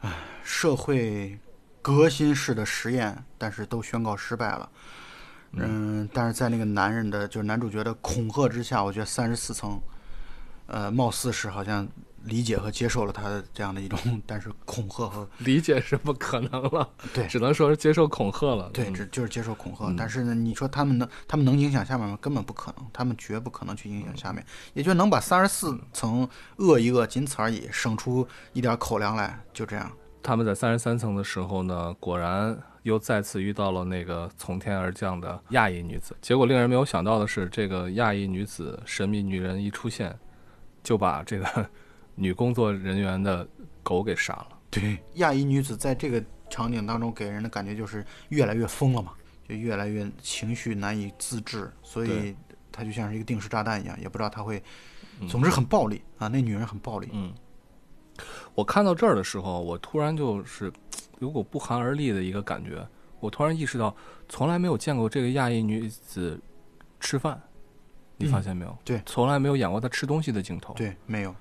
[0.00, 1.38] 唉，社会
[1.82, 4.68] 革新式的实验，但是都宣告失败了。
[5.52, 9.80] 嗯，但是在那个男人的，就是男主角的恐吓之下，我觉得三十四层，
[10.66, 11.86] 呃，貌似是好像
[12.26, 18.68] 理解和接受了他的这样的一种， 但是恐吓和理解是不可能了，对，只能说是接受恐吓了。
[18.72, 19.92] 对，嗯这就是接受恐吓。
[19.96, 22.18] 但是呢，你说他们能，他们能影响下面吗？
[22.20, 29.90] 根本不可能，他们绝不可能去影响下面，也就能把三十四层饿一饿，仅此而已，省出一点口粮来，就这样。
[30.22, 36.16] 他们在三十三层的时候呢，果然又再次遇到了那个从天而降的亚裔女子。
[36.20, 40.18] 结果令人没有想到的是，这个亚裔女子神秘女人一出现，
[40.82, 41.70] 就把这个
[42.16, 43.46] 女工作人员的
[43.84, 44.48] 狗给杀了。
[44.68, 49.12] 对，亚裔女子在这个场景当中给人的感觉就是越来越疯了嘛，
[49.48, 52.34] 就越来越情绪难以自制，所以
[52.72, 54.62] 她就像是一个定时炸弹一样，也不知道她会，
[55.28, 57.08] 总之很暴力啊，那女人很暴力。
[57.12, 57.32] 嗯，
[58.54, 60.72] 我看到这儿的时候，我突然就是
[61.20, 62.86] 有股不寒而栗的一个感觉。
[63.18, 63.96] 我突然意识到，
[64.28, 66.38] 从来没有见过这个亚裔女子
[67.00, 67.40] 吃饭，
[68.18, 68.76] 你发现没有？
[68.84, 70.74] 对从来没有演过她吃东西的镜头。
[70.74, 71.34] 对，没有，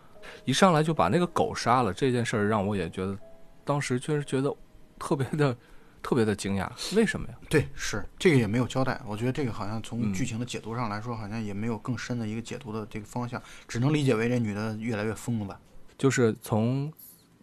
[0.43, 3.17] 一上来就把那个狗杀了，这件事儿让我也觉得，
[3.63, 4.55] 当时确实觉得
[4.99, 5.55] 特别的、
[6.01, 6.69] 特别的惊讶。
[6.95, 7.35] 为什么呀？
[7.49, 9.01] 对，是这个也没有交代。
[9.07, 15.59] 我觉得这个好像从嗯剧情的解读上来说，好像也没有更深的一个解读的这个方向，只能理解为这女的越来越疯了吧。
[15.97, 16.91] 就是从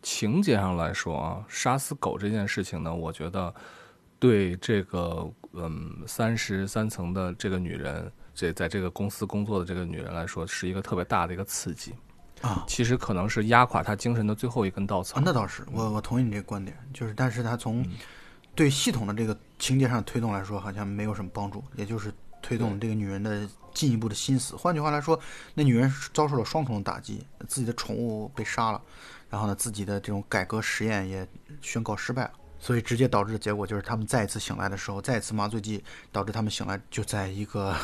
[0.02, 3.52] 情节上来说啊，杀死狗这件事情呢，我觉得
[4.18, 11.94] 对这个嗯三十三层的这个女人，这在这个公司工作的这个女人来说，是一个特别大的一个刺激。
[12.42, 15.18] 啊其实可能是压垮他精神的最后一根稻草。
[15.18, 17.92] 啊，那倒是，我我同意你这个观点，就是，但是他从嗯
[18.54, 24.54] 对系统的这个情节上推动来说，好像没有什么帮助，也就是推动这个女人的进一步的心思。
[24.54, 25.18] 换句话来说，
[25.54, 28.82] 那女人遭受了双重的打击，自己的宠物被杀了，
[29.30, 31.26] 然后呢，自己的这种改革实验也
[31.62, 32.32] 宣告失败了。
[32.58, 37.74] 所以直接导致的结果就是，他们再一次醒来的时候，再一次麻醉剂导致他们醒来就在一个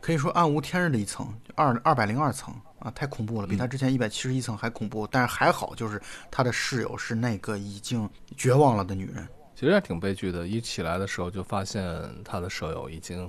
[0.00, 5.06] 可以说暗无天日的一层，二二百零二层啊，太恐怖了，比他之前一百七十一层还恐怖。
[5.10, 9.26] 但是还好，就是他的室友是那个已经绝望了的女人。
[9.54, 10.46] 其实也挺悲剧的。
[10.46, 11.82] 一起来的时候就发现
[12.22, 13.28] 他的舍友已经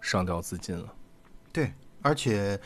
[0.00, 0.92] 上吊自尽了。
[1.52, 2.60] 对，而且，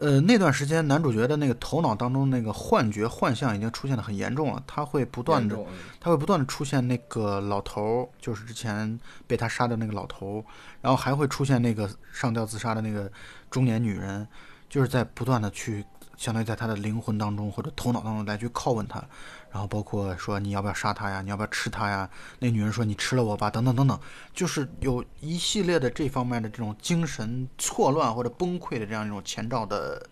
[0.00, 5.54] 呃，那段时间男主角的那个头脑当中那个幻觉、幻象已经出现的很严重了，他会不断的，
[6.00, 10.44] 他会不断的出现那个老头儿，就是之前被他杀的那个老头儿，
[10.80, 13.12] 然后还会出现那个上吊自杀的那个
[13.50, 14.26] 中年女人，
[14.70, 15.84] 就是在不断的去，
[16.20, 19.02] 相当于在他的灵魂当中或者头脑当中来去拷问他，
[19.50, 22.08] 然后包括说你要不要杀他呀，你要不要吃他呀？
[22.40, 23.98] 那女人说你吃了我吧，等等等等，
[24.34, 30.06] 就是有一系列的这方面的这种精神错乱或者崩溃的这样一种前兆的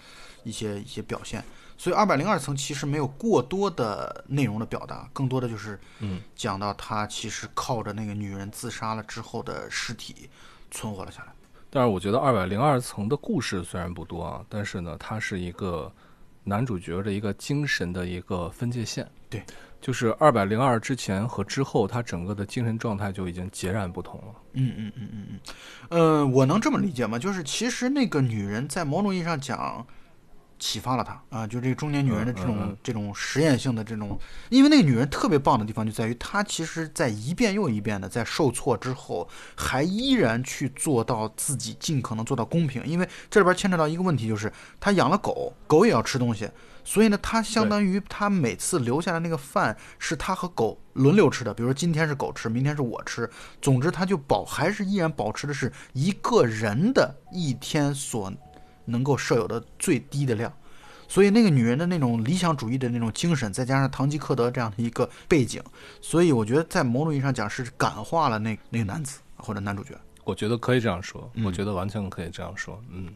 [0.45, 1.45] 一些一些表现。
[1.77, 10.31] 所以二百零二层其实没有过多的内容的表达，更多的就是嗯讲到他其实靠着那个女人自杀了之后的尸体
[10.71, 11.33] 存活了下来。
[11.71, 15.93] 但是我觉得二百零二层的故事虽然不多啊，但是呢，它是一个
[16.45, 19.07] 男主角的一个精神的一个分界线。
[19.31, 19.43] 对，
[19.79, 24.35] 就是二百零二之前和之后，他整个的精神状态就已经截然不同了。
[24.55, 25.41] 嗯嗯嗯嗯嗯，
[25.91, 27.19] 呃，我能这么理解吗？
[27.19, 29.87] 就是其实那个女人在某种意义上讲，
[30.59, 34.19] 启发了他啊，就这个中年女人的这种、嗯嗯嗯这种实验性的这种，
[34.49, 46.49] 因为那个女人特别棒的地方就在于，她其实在一遍又一遍的在受挫之后，还依然去做到自己尽可能做到公平，因为这里边牵扯到一个问题，就是她养了狗，狗也要吃东西。
[46.85, 53.29] 所以呢，她相当于她每次留下的那个饭是她和狗轮流吃的，比如说今天是狗吃，明天是我吃，
[53.61, 58.33] 总之，她就保还是依然保持的是一个人的一天所
[58.89, 60.53] 能够设有的最低的量。
[61.11, 65.63] 所以那个女人的那种理想主义的那种精神，再加上堂吉诃德这样的一个背景，
[66.03, 69.99] 所以我觉得在某种意义上讲是感化了那那个男子或者男主角。
[70.25, 72.79] 我觉得可以这样说，嗯我觉得完全可以这样说。
[72.91, 73.09] 嗯，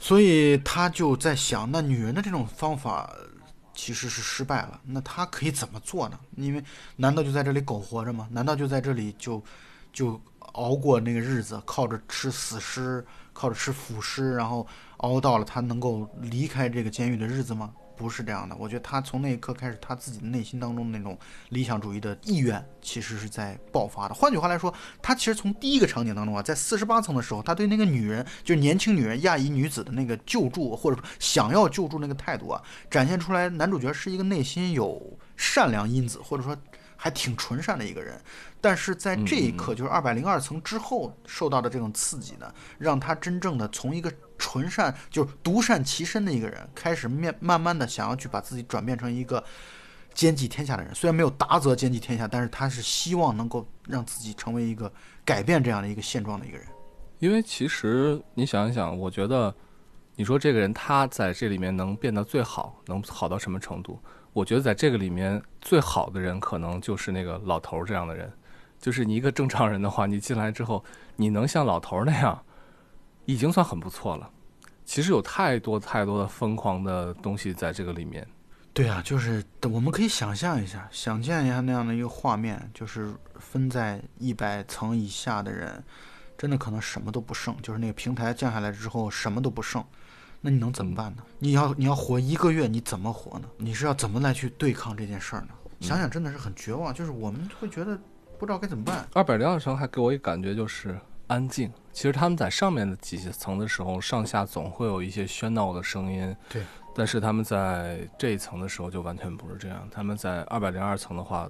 [0.00, 3.08] 所以他就在想，那女人的这种方法
[3.72, 6.18] 其实是失败了，那他可以怎么做呢？
[6.36, 6.64] 因为
[6.96, 8.26] 难道就在这里苟活着吗？
[8.32, 9.40] 难道就在这里就
[9.92, 10.20] 就
[10.54, 14.66] 熬过那个日子，靠着吃死尸，靠着吃腐尸，然后
[14.98, 17.70] 熬到了他能够离开这个监狱的日子吗？
[17.96, 21.16] 不是这样的，我觉得他从那一刻开始，他自己的内心当中那种
[21.50, 24.14] 理想主义的意愿，其实是在爆发的。
[24.14, 36.56] 换句话来说，他其实从第一个场景当中啊，在四十八层的时候，他对那个女人，就是年轻女人亚裔女子的那个救助，或者说想要救助那个态度啊，展现出来，男主角是一个内心有善良因子，或者说
[37.04, 38.18] 还挺纯善的一个人。
[38.62, 49.44] 但是在这一刻，就是二百零二层之后受到的这种刺激呢，让他真正的从一个纯善，就是独善其身的一个人，开始面慢慢的想要去把自己转变成一个
[50.14, 50.94] 兼济天下的人。
[50.94, 54.90] 虽然没有达则兼济天下，但是他是希望能够让自己成为一个
[55.26, 56.66] 改变这样的一个现状的一个人。
[57.18, 59.54] 因为其实你想一想，我觉得
[60.16, 64.00] 你说这个人他在这里面能变得最好，能好到什么程度？
[64.34, 68.30] 我觉得在这个里面最好的人可能就是那个老头儿这样的人。
[68.78, 70.84] 就是你一个正常人的话，你进来之后，
[71.16, 72.38] 你能像老头儿那样，
[73.24, 74.30] 已经算很不错了。
[74.84, 78.26] 其实有太多太多的疯狂的东西在这个里面。
[78.74, 85.82] 对啊，就是我们可以想象一下，想见一下那样的一个画面，就是分在一百层以下的人，
[86.36, 87.56] 真的可能什么都不剩。
[87.62, 89.82] 就是那个平台降下来之后，什么都不剩，
[90.44, 91.22] 那你能怎么办呢？
[91.38, 93.48] 你要你要活一个月，你怎么活呢？
[93.56, 95.48] 你是要怎么来去对抗这件事儿呢？
[95.80, 96.92] 想想真的是很绝望。
[96.92, 97.98] 就是我们会觉得。
[98.36, 99.08] 不知道该怎么办。
[99.14, 101.72] 二百零二层还给我一感觉就是安静。
[101.92, 106.36] 其实他们在上面的几层的时候，上下总会有一些喧闹的声音。
[106.50, 106.60] 对。
[106.96, 109.88] 但是他们在这一层的时候就完全不是这样。
[109.90, 111.48] 他们在二百零二层的话，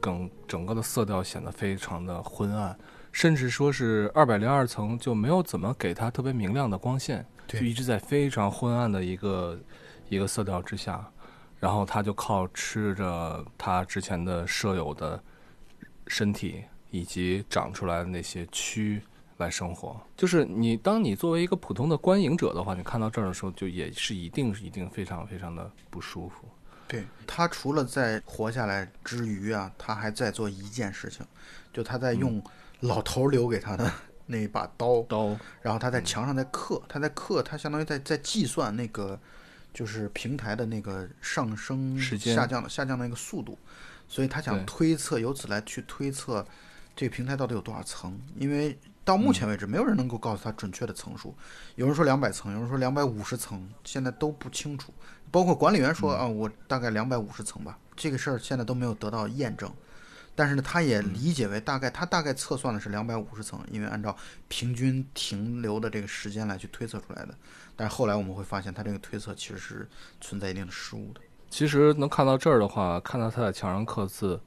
[0.00, 2.76] 更整个的色调显得非常的昏暗，
[3.12, 9.58] 甚至说是二百零二层就没有怎么给它特别明亮的光线，就一直在非常昏暗的一个
[10.08, 11.04] 一个色调之下。
[11.58, 15.22] 然后他就靠吃着他之前的舍友的。
[16.08, 19.00] 身体以及长出来的那些蛆
[19.38, 26.48] 来生活，就是你当你作为一个普通的观影者的话，你看到这儿的时候，就也是一定是一定非常非常的不舒服。
[26.86, 31.26] 对他除了在活下来之余啊，他还在做一件事情，
[31.72, 32.40] 就他在用
[32.78, 33.92] 老头留给他的
[34.26, 39.18] 那把刀刀，然后他在墙上在刻，他在刻，他相当于在在计算那个
[39.72, 43.58] 就是平台的那个上升下降的下降的那个速度。
[44.08, 46.44] 所以他想推测，由此来去推测
[46.94, 51.34] 这个平台到底有多少层，因为到目前为止没有人能够告诉他准确的层数。
[51.74, 54.92] 有人说两百层，有人说两百五十层，现在都不清楚。
[55.30, 59.68] 包括管理员说啊，我大概两百五十层吧，这个事儿现在都没有得到验证。
[60.36, 64.14] 但是呢，他也理解为大概，他大概测算的是两百五十层，因为按照
[64.46, 67.34] 平均停留的这个时间来去推测出来的。
[67.74, 69.88] 但是后来我们会发现，他这个推测其实是
[70.20, 71.20] 存在一定的失误的。
[71.48, 74.38] 其实能看到这儿的话，看到他在墙上刻字，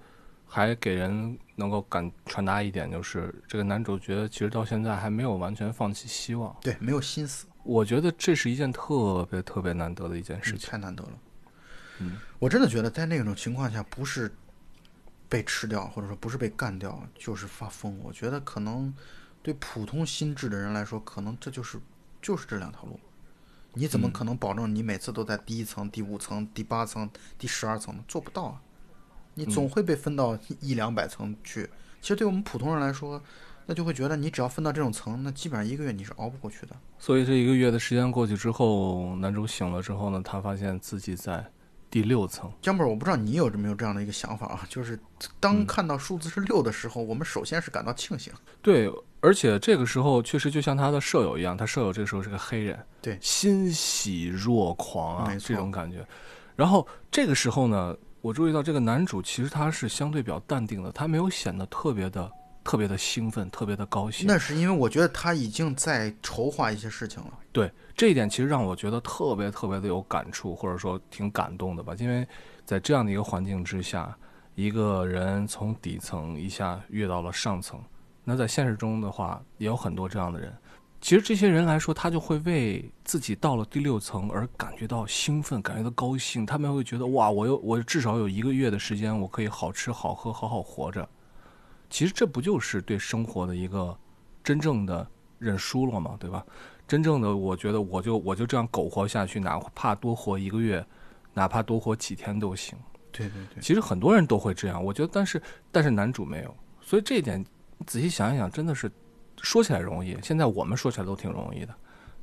[0.47, 7.47] 还给人能够感传达一点，就是这个男主角其实到现在还没有完全放弃希望，对，没有心思。
[7.63, 11.11] 我觉得这是一件特别特别难得的一件事情，太难得了。
[11.99, 14.31] 嗯，我真的觉得在那种情况下，不是
[15.29, 17.97] 被吃掉，或者说不是被干掉，就是发疯。
[18.03, 18.93] 我觉得可能
[19.41, 21.79] 对普通心智的人来说，可能这就是
[22.21, 22.99] 就是这两条路。
[23.75, 28.03] 你怎么可能保证你每次都在第一层、第五层、第八层、第十二层呢？
[28.07, 28.61] 做不到啊！
[29.35, 31.69] 你总会被分到一两百层去。
[32.01, 33.21] 其实对我们普通人来说，
[33.67, 36.75] 那就会觉得你只要分到这种层，那基本上一个月你是熬不过去的。
[36.97, 41.45] 所以这一个月的时间过去之后，男主醒了之后呢，他发现自己在
[41.89, 42.51] 第六层。
[42.61, 44.65] 江本，我不知道你有没有这样的一个想法啊？
[44.69, 44.99] 就是
[45.39, 48.31] 当看到数字是六的时候，我们首先是感到庆幸。
[48.61, 48.91] 对。
[49.21, 56.07] 而且这个时候确实就像他的舍友一样，他舍友这个时候是个黑人，对，欣喜若狂啊，这种感觉。
[56.55, 62.31] 然后这个时候呢，我注意到这个男主其实他是相对比较淡定的，他没有显得特别的、
[62.63, 64.25] 特别的兴奋、特别的高兴。
[64.25, 67.33] 那是因为我觉得他已经在筹划一些事情了。
[67.59, 71.93] 对，这一点其实让我觉得特别特别的有感触，或者说挺感动的吧。
[71.99, 72.25] 因为
[72.63, 74.17] 在这样的一个环境之下，
[74.55, 77.77] 一个人从底层一下跃到了上层。
[78.23, 80.55] 那在现实中的话，也有很多这样的人。
[81.01, 86.45] 其实这些人来说，他就会为自己到了第六层而感觉到兴奋，感觉到高兴。
[86.45, 91.05] 他们会觉得哇，我有我至少有一个月的时间，我可以好吃好喝，好好活着。
[91.89, 93.97] 其实这不就是对生活的一个
[94.41, 95.05] 真正的
[95.39, 96.15] 认输了吗？
[96.17, 96.45] 对吧？
[96.89, 100.85] 真正的，我觉得我就我就这样苟活下去，哪怕多活一个月，
[101.33, 102.77] 哪怕多活几天都行。
[103.11, 103.61] 对对对。
[103.61, 107.45] 其实很多人都会这样，我觉得，但是但是男主没有，所以这一点。
[107.87, 108.91] 仔细想一想，真的是
[109.41, 110.17] 说起来容易。
[110.21, 111.73] 现在我们说起来都挺容易的，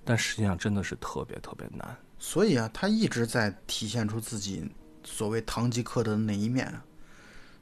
[0.05, 1.97] 但实际上真的是特别特别难。
[2.19, 4.71] 所以啊，他一直在体现出自己
[5.03, 6.71] 所谓堂吉诃德的那一面，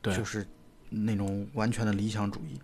[0.02, 0.44] 对，就是
[0.90, 2.60] 那种完全的理想主义。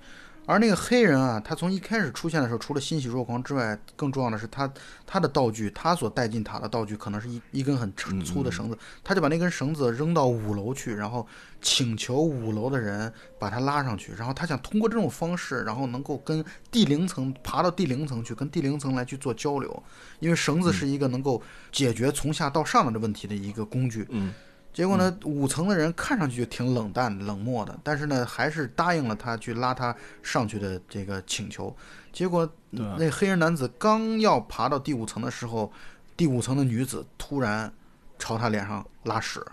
[0.46, 4.68] 而那个黑人啊，他从一开始出现的时候，除了欣喜若狂之外，更重要的是他
[5.06, 7.92] 他的道具，他所带进塔的道具，可能是一一根很
[8.24, 11.24] 粗的绳子，他就把那根绳子扔到五楼去，然后
[11.60, 19.82] 请求五楼的人把他拉上去，然后他想通过这种方式，然后能够跟第零层爬到第零层去，跟第零层来去做交流，
[20.18, 24.04] 因为绳子是一个能够解决从下到上的问题的一个工具。
[24.08, 24.34] 嗯。
[24.72, 31.74] 结果呢，五层的人看上去就挺冷淡、冷漠的，但是呢，还是答应了他去拉他上去的这个请求。
[32.12, 35.72] 结果，那黑人男子刚要爬到第五层的时候，
[36.16, 37.72] 第五层的女子突然
[38.18, 39.44] 朝他脸上拉屎。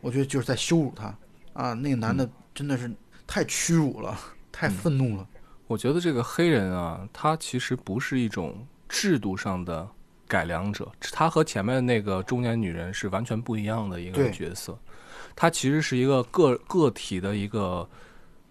[0.00, 1.16] 我觉得就是在羞辱他
[1.54, 1.72] 啊！
[1.72, 2.92] 那个男的真的是
[3.26, 4.14] 太屈辱了，
[4.52, 5.26] 太愤怒了。
[5.66, 9.88] 我觉得这个黑人啊，他其实不是一种制度上的
[10.26, 14.78] 改良者，他和前面的那个中年女人是完全不一样的一个角色。
[15.36, 17.88] 他其实是一个个个体的一个，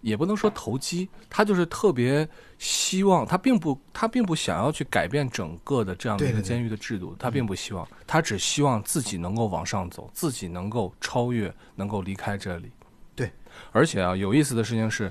[0.00, 12.70] 也不能说投机，他就是特别希望，他并不他并不想要去改变整个的这样的一个监狱的制度，他并不希望，他只希望自己能够往上走，自己能够超越，能够离开这里。
[13.16, 13.32] 对，
[13.72, 15.10] 而且啊，有意思的事情是，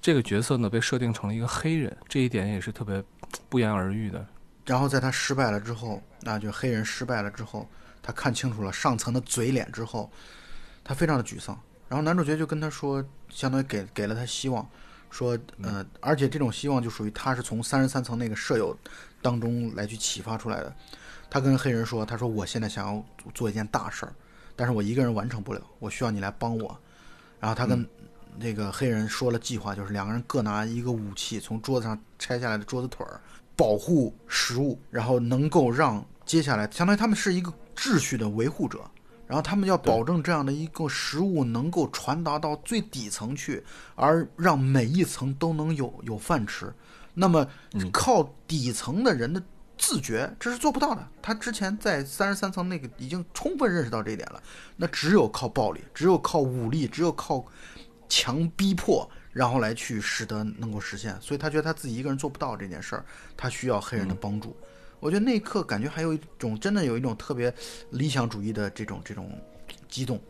[0.00, 3.02] 这个角色呢被设定成了一个黑人，这一点也是特别
[3.48, 4.24] 不言而喻的。
[4.66, 7.68] 然后在他失败了之后，那就黑人失败了之后，
[8.02, 10.10] 他看清楚了上层的嘴脸之后，
[10.84, 11.58] 他非常的沮丧。
[11.88, 14.68] 然后男主角就跟他说，相当于给给了他希望，
[15.10, 18.76] 说，呃，而且这种希望就属于他是从三十三层那个舍友
[19.20, 20.72] 当中来去启发出来的。
[21.28, 23.04] 他跟黑人说，他说我现在想要
[23.34, 24.12] 做一件大事儿，
[24.54, 26.78] 但是我一个人完成不了，我需要你来帮我。
[27.40, 27.84] 然后他跟
[28.36, 33.20] 那个黑人说了计划，就是两个人各拿一个武器，从桌子上拆下来的桌子腿儿，
[33.60, 38.80] 保护食物，然后能够让接下来，相当于他们是一个秩序的维护者，
[39.26, 43.62] 然后他们要保证这样的一个食物能够传达到最底层去，
[43.96, 46.72] 而让每一层都能有有饭吃。
[47.12, 47.46] 那么
[47.92, 49.42] 靠底层的人的
[49.76, 51.06] 自觉，这是做不到的。
[51.20, 54.42] 他之前在三十三层那个已经充分认识到这一点了。
[54.74, 57.44] 那只有靠暴力，只有靠武力，只有靠
[58.08, 61.18] 强逼迫，然后来去使得能够实现。
[61.20, 63.04] 所以他觉得他自己一个人做不到这件事儿，
[63.36, 64.56] 他需要黑人的帮助。
[64.98, 67.52] 我觉得那一刻感觉还有一种真的有一种特别
[67.90, 69.30] 理想主义的这种这种
[69.88, 70.20] 激动。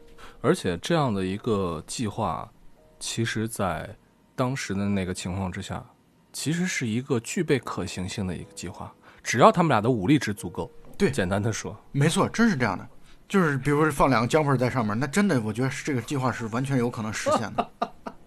[0.43, 2.51] 而且这样的一个计划，
[2.99, 3.89] 其实在
[4.37, 5.85] 当时的那个情况之下，
[6.33, 8.95] 其实是一个具备可行性的一个计划。
[9.23, 12.89] 只要他们俩的武力值足够，对简单的说，没错，真是这样的。
[13.29, 17.71] 就是比如说放两个姜粉在上面，那真的我觉得这个计划是完全有可能实现的。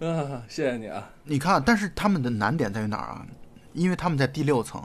[0.00, 1.10] 啊，谢谢你啊。
[1.24, 3.26] 你看，但是他们的难点在于哪儿啊？
[3.72, 4.82] 因为他们在第六层。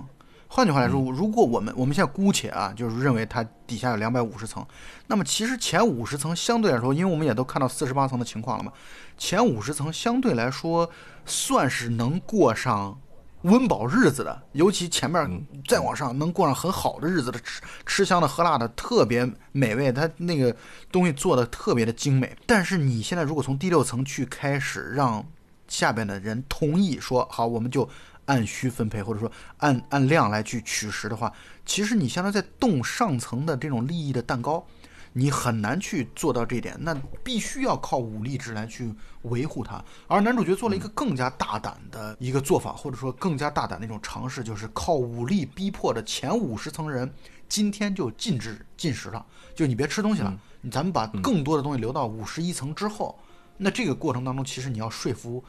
[0.48, 4.64] 换句话来说，如果我们我们现在姑且啊，就是认为它底下有两百五十层，
[5.08, 8.72] 那么其实前五十层相对来说，因为我们也都看到四十八层的情况了嘛，
[9.18, 10.88] 前五十层相对来说
[11.26, 13.00] 算是能过上
[13.44, 20.56] 温饱日子的，尤其前面再往上能过上很好的日子的，吃吃香的喝辣的，特别美味，它那个
[20.92, 22.36] 东西做的特别的精美。
[22.46, 25.26] 但是你现在如果从第六层去开始让
[25.68, 27.88] 下边的人同意说好，我们就
[28.26, 31.32] 按需分配，或者说按按量来去取食的话，
[31.66, 34.66] 其实你相当于在动上层的这种利益的蛋糕，
[35.14, 36.76] 你很难去做到这一点。
[36.80, 36.94] 那
[37.24, 39.84] 必须要靠武力值来去维护它。
[40.08, 47.10] 而男主角做了一个更加大胆的一个做法，或者说更加大胆的一种尝试，就是靠武力逼迫着前五十层人，
[47.48, 50.38] 今天就禁止进食了，就你别吃东西了，
[50.72, 53.18] 咱们把更多的东西留到五十一层之后。
[53.56, 55.44] 那这个过程当中，其实你要说服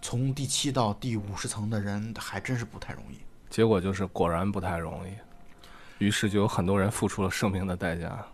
[0.00, 3.18] 从第七到第五十层的人，还真是不太容易。
[3.50, 8.24] 结果就是果然不太容易，于是就有很多人付出了生命的代价。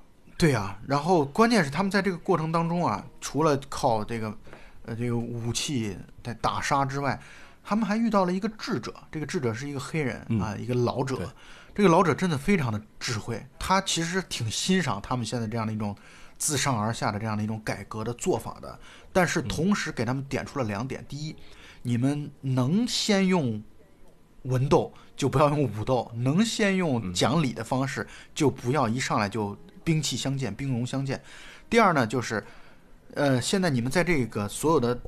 [0.45, 4.37] 对呀、然后关键是他们在这个过程当中啊，除了靠这个
[4.85, 7.19] 呃这个武器在打杀之外，
[7.65, 8.93] 他们还遇到了一个智者。
[9.11, 11.35] 这个智者是一个黑人啊，一个老者。
[11.75, 15.97] 这个老者真的非常的智慧，他其实挺欣赏他们现在这样的一种
[16.37, 18.79] 自上而下的这样的一种改革的做法的。
[19.15, 21.35] 但是同时给他们点出了两点：第一，
[21.81, 23.63] 你们能先用
[24.43, 31.23] 文斗，就不要用武斗；能先用讲理的方式，就不要一上来就兵器相见、兵戎相见。
[31.71, 32.45] 第二呢，就是，
[33.15, 34.99] 呃，现在你们在这个所有的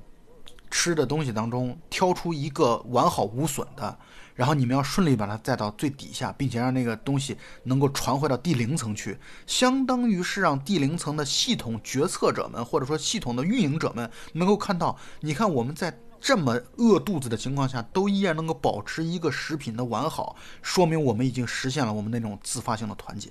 [0.70, 3.98] 吃的东西当中挑出一个完好无损的，
[4.34, 15.98] 然后你们要顺利把它带到最底下，并且让那个东西能够传回到第零层去，相当于是让第零层的系统决策者们或者说系统的运营者们能够看到，你看我们在。
[16.18, 23.30] 这么饿肚子的情况下，都依然能够保持一个食品的完好，说明我们已经实现了我们那种自发性的团结。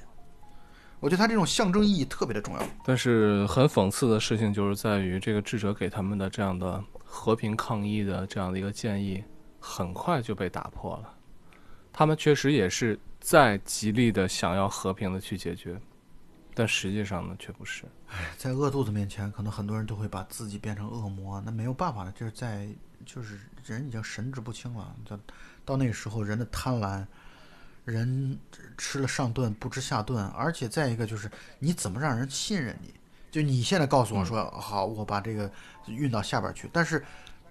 [1.05, 2.67] 我觉得它这种象征意义特别的重要。
[2.83, 9.23] 但是很讽刺的事情就是在于，这个智者给他们的这样的和平抗议的这样的一个建议，
[9.59, 11.13] 很快就被打破了。
[11.93, 15.79] 他们确实也是在极力的想要和平的去解决，
[16.55, 17.83] 但实际上呢，却不是。
[18.35, 22.67] 在饿肚子面前，可能很多人都会把自己变成恶魔，那没有办法的，就是在
[23.05, 25.19] 就是人已经神志不清了，到
[25.63, 27.05] 到那个时候，人的贪婪，
[27.85, 28.37] 人
[28.77, 32.93] 吃了上顿不知下顿，而且再一个就是你怎么让人信任你？
[33.31, 35.49] 就你现在告诉我说、好，我把这个
[35.87, 37.03] 运到下边去，但是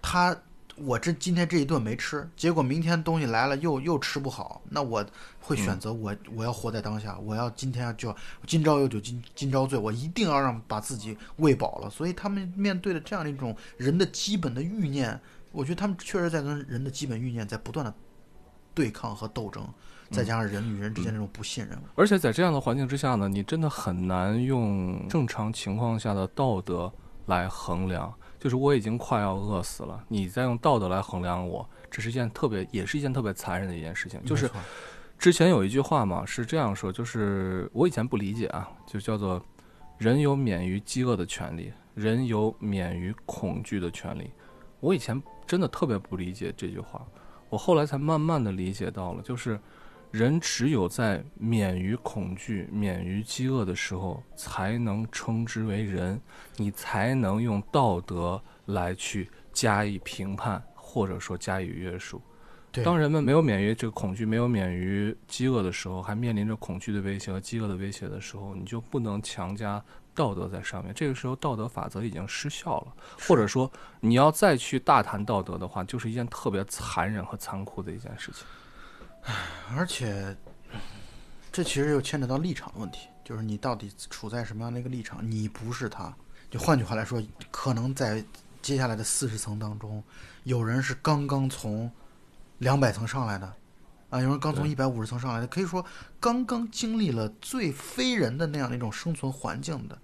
[0.03, 0.37] 他
[0.77, 5.07] 我这今天这一顿没吃，结果明天东西来了又又吃不好，那我
[5.41, 8.17] 会选择我我要活在当下，我要今天就
[8.47, 11.91] 今朝有酒今今朝醉，我一定要让把自己喂饱了。
[11.91, 15.21] 所以他们面对的这样的一种人的基本的欲念，
[15.53, 17.95] 我觉得他们确实在跟人的基本欲念在不断的
[18.75, 19.69] 对抗和斗争，
[20.15, 21.79] 再加上人与人之间这种不信任。
[21.95, 26.93] 而且在这样的环境之下呢，你真的很难用正常情况下的道德
[27.27, 28.13] 来衡量。
[28.39, 34.23] 就是我已经快要饿死了，你再用道德来衡量我，这是一件特别，也是一件特别残忍的一件事情。
[34.23, 34.51] 就是
[35.19, 39.43] 之前有一句话嘛，是这样说，就是我以前不理解啊，就叫做
[39.97, 44.31] “人有免于饥饿的权利，人有免于恐惧的权利”。
[44.81, 47.01] 我以前真的特别不理解这句话，
[47.49, 49.59] 我后来才慢慢的理解到了，就是。
[50.15, 56.21] 人只有在免于恐惧、免于饥饿的时候，才能称之为人，
[56.55, 62.23] 你才能用道德来去加以评判，或者说加以约束。
[62.85, 69.85] 当人们没有免于这个恐惧、没有免于饥饿的时候，还面临着恐惧的威胁和饥饿的威胁的时候，你就不能强加
[70.15, 70.95] 道德在上面。
[70.95, 72.95] 这个时候，道德法则已经失效了，
[73.27, 78.47] 或者说，你要再去大谈道德的话，就是一件特别残忍和残酷的一件事情。
[79.25, 79.35] 唉，
[79.75, 80.37] 而且，
[81.51, 85.19] 这其实又牵扯到立场问题，就是你到底处在什么样的一个立场？
[85.29, 86.15] 你不是他，
[86.51, 88.23] 就换句话来说，可能在
[88.61, 90.03] 接下来的四十层当中，
[90.43, 91.91] 有人是刚刚从
[92.59, 93.47] 两百层上来的，
[94.11, 95.85] 啊，有人刚从一百五十层上来的，可以说
[96.21, 99.99] 刚刚经历了最非人的那样的一种生存环境的，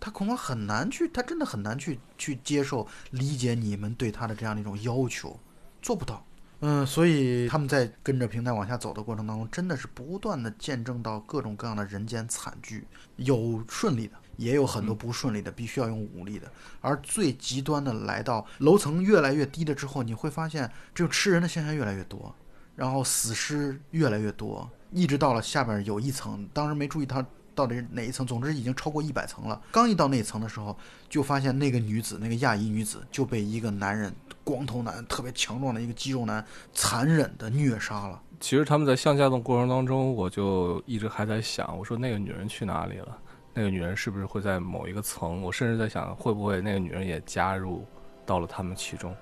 [0.00, 5.38] 他恐怕很难去，他真的很难去去接受、理解你们对他的这样的一种要求，
[5.80, 6.26] 做不到。
[6.66, 12.86] 嗯，所以他们在跟着平台往下走的过程当中，真的是不断的见证到各种各样的人间惨剧，
[13.16, 16.50] 有顺利的，也有很多不顺利的，必须要用武力的。
[16.80, 22.34] 而最极端的来到楼层越来越低的之后，你会发现这种吃人的现象越来越多，
[22.74, 27.22] 然后死尸越来越多，一直到了下边有一层，当时没注意它
[27.54, 29.60] 到底是哪一层，总之已经超过一百层了。
[29.70, 30.74] 刚一到那层的时候，
[31.10, 34.10] 就发现那个女子，那个亚裔女子就被一个男人。
[34.44, 38.20] 光头男特别强壮的一个肌肉男，残忍的虐杀了。
[38.38, 43.18] 其实他们在向下的过程当中，我就一直还在想，我说那个女人去哪里了？
[43.54, 45.40] 那个女人是不是会在某一个层？
[45.40, 47.86] 我甚至在想，会不会那个女人也加入
[48.26, 49.16] 到了他们其中？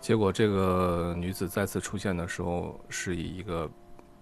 [0.00, 3.70] 结果这个女子再次出现的时候，是以一个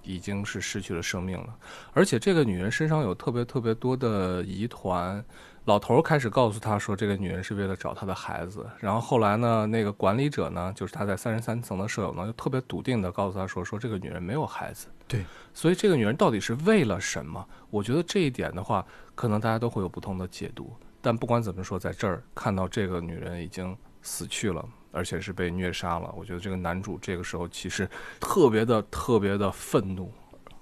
[0.02, 1.56] 已经是失去了生命了，
[1.92, 5.24] 而且这个女人身上有特别特别多的疑团。
[5.66, 8.68] 老头开始告诉他说，这个女人是为了找他的孩子。
[8.80, 14.88] 然后后来呢，那个管理者呢，就是他在三十三层的舍友呢，就特别笃定的告诉他说，说这个女人没有孩子。
[15.06, 17.46] 对，所以这个女人到底是为了什么？
[17.70, 18.84] 我觉得这一点的话，
[19.14, 20.74] 可能大家都会有不同的解读。
[21.00, 27.88] 但不管怎么说，在这儿看到这个女人已经死去了，而且是被虐杀了，我觉得这个男主这个时候其实
[28.18, 30.12] 特别的特别的愤怒，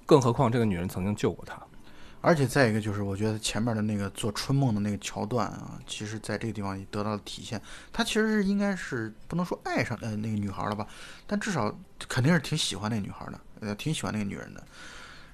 [0.05, 1.59] 更何况这个女人曾经救过他。
[2.23, 7.61] 而且再一个就是，我觉得前面的那个做春梦的那个桥段啊，其实在这个地方也得到了体现。
[7.91, 10.87] 他其实是应该是不能说爱上呃那个女孩了吧，
[11.27, 11.75] 但至少
[12.09, 14.62] 肯定是挺喜欢那个女孩的，呃挺喜欢那个女人的。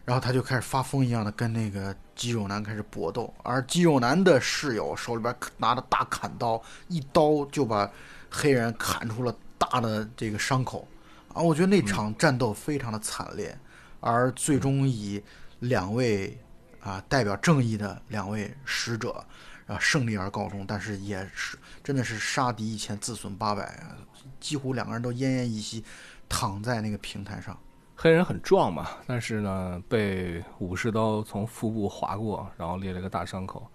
[0.04, 7.90] 然后他就开始发疯一样的跟那个肌肉男开始搏斗，而肌肉男的室友手里边拿着大砍刀，一刀就把
[8.30, 10.86] 黑人砍出了大的这个伤口。
[11.34, 13.58] 啊，我觉得那场战斗非常的惨烈，
[13.98, 15.20] 而最终以
[15.58, 16.38] 两位。
[16.86, 19.24] 啊，代表正义的两位使者，
[19.66, 20.64] 啊，胜利而告终。
[20.64, 23.96] 但是也是，真的是杀敌一千，自损八百啊！
[24.38, 25.84] 几乎两个人都奄奄一息，
[26.28, 27.58] 躺在那个平台上。
[27.96, 33.66] 黑人很壮嘛，但是呢，被武士刀从腹部划过，然后裂了个大伤口。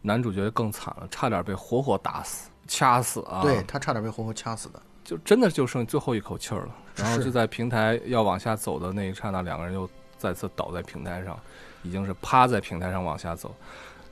[0.00, 3.42] 男主角更惨了，差点被活活打死、掐死啊！
[3.42, 6.74] 对他差点被活活掐死的，就真的就剩最后一口气儿了。
[6.96, 11.38] 然后就在平台要往下走的那一刹那，两个人又再次倒在平台上。
[11.82, 13.54] 已经是趴在平台上往下走，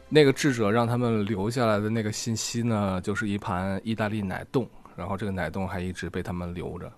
[0.09, 6.91] 那个智者让他们留下来的那个信息呢，就是一盘意大利奶冻，然后这个奶冻还一直被他们留着。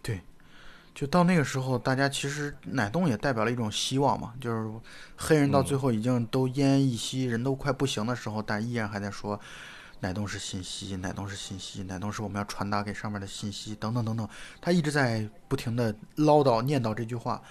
[0.00, 0.20] 对，
[0.94, 4.70] 就到那个时候，大家其实奶冻也代表了一种希望嘛，就是
[5.16, 9.38] 黑人到最后已经都奄奄一息，人都快不行的时候，但依然还在说
[9.98, 14.28] 奶冻是信息，奶冻是信息，奶冻是我们要传达给上面的信息，等等等等，
[14.60, 17.42] 他一直在不停的唠叨念叨这句话。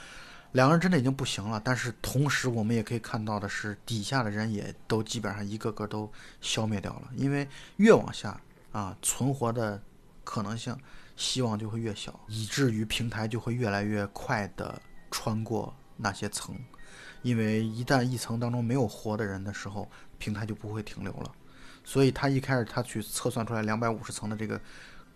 [0.54, 7.10] 两个人真的已经不行了，但是同时我们也可以看到的是，底下的人也都基本上一个个都消灭掉了。
[7.16, 7.48] 因为
[7.78, 8.38] 越往下
[8.72, 9.82] 啊，存活的
[10.26, 10.78] 可能性、
[11.16, 16.54] 希望就会越小，以至于平台就会越来越快的穿过那些层。
[17.22, 21.32] 因为一旦一层当中没有活的人的时候，平台就不会停留了。
[21.84, 24.60] 所以他一开始他去测算出来两百五十层的这个。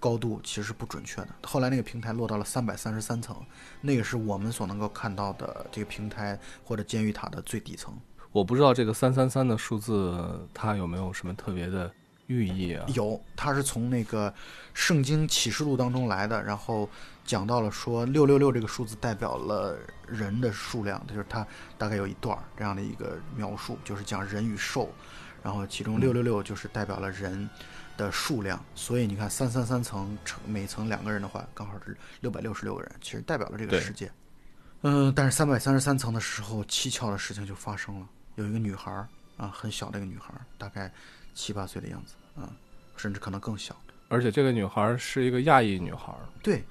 [0.06, 1.30] 高度其实是不准确的。
[1.41, 3.36] 后来那个平台落到了三百三十三层，
[3.82, 7.91] 那个是我们所能够看到的这个平台或者监狱塔的最底层。
[8.32, 11.91] 我不知道这个三三三的数字它有没有什么特别的
[12.28, 12.86] 寓意啊？
[12.93, 14.32] 有，它是从那个
[14.76, 16.88] 圣经启示录当中来的，然后
[17.26, 19.76] 讲到了说六六六这个数字代表了
[20.08, 21.47] 人的数量，就是它
[21.80, 24.89] 大概有一段儿这样的一个描述，就是讲人与兽，
[25.41, 27.49] 然后其中六六六就是代表了人
[27.98, 34.12] 的数量，所以你看三三三层乘每层两个人的话，刚好是六百六十六个人，其实代表了这个世界。
[34.82, 40.91] 嗯，但是三百三十三层的时候，蹊跷的事情就发生了，有一个女孩儿啊，很小的一个女孩儿，大概
[41.34, 42.52] 七八岁的样子啊，
[42.96, 43.76] 甚至可能更小。
[44.08, 46.64] 而且这个女孩是一个亚裔女孩，对，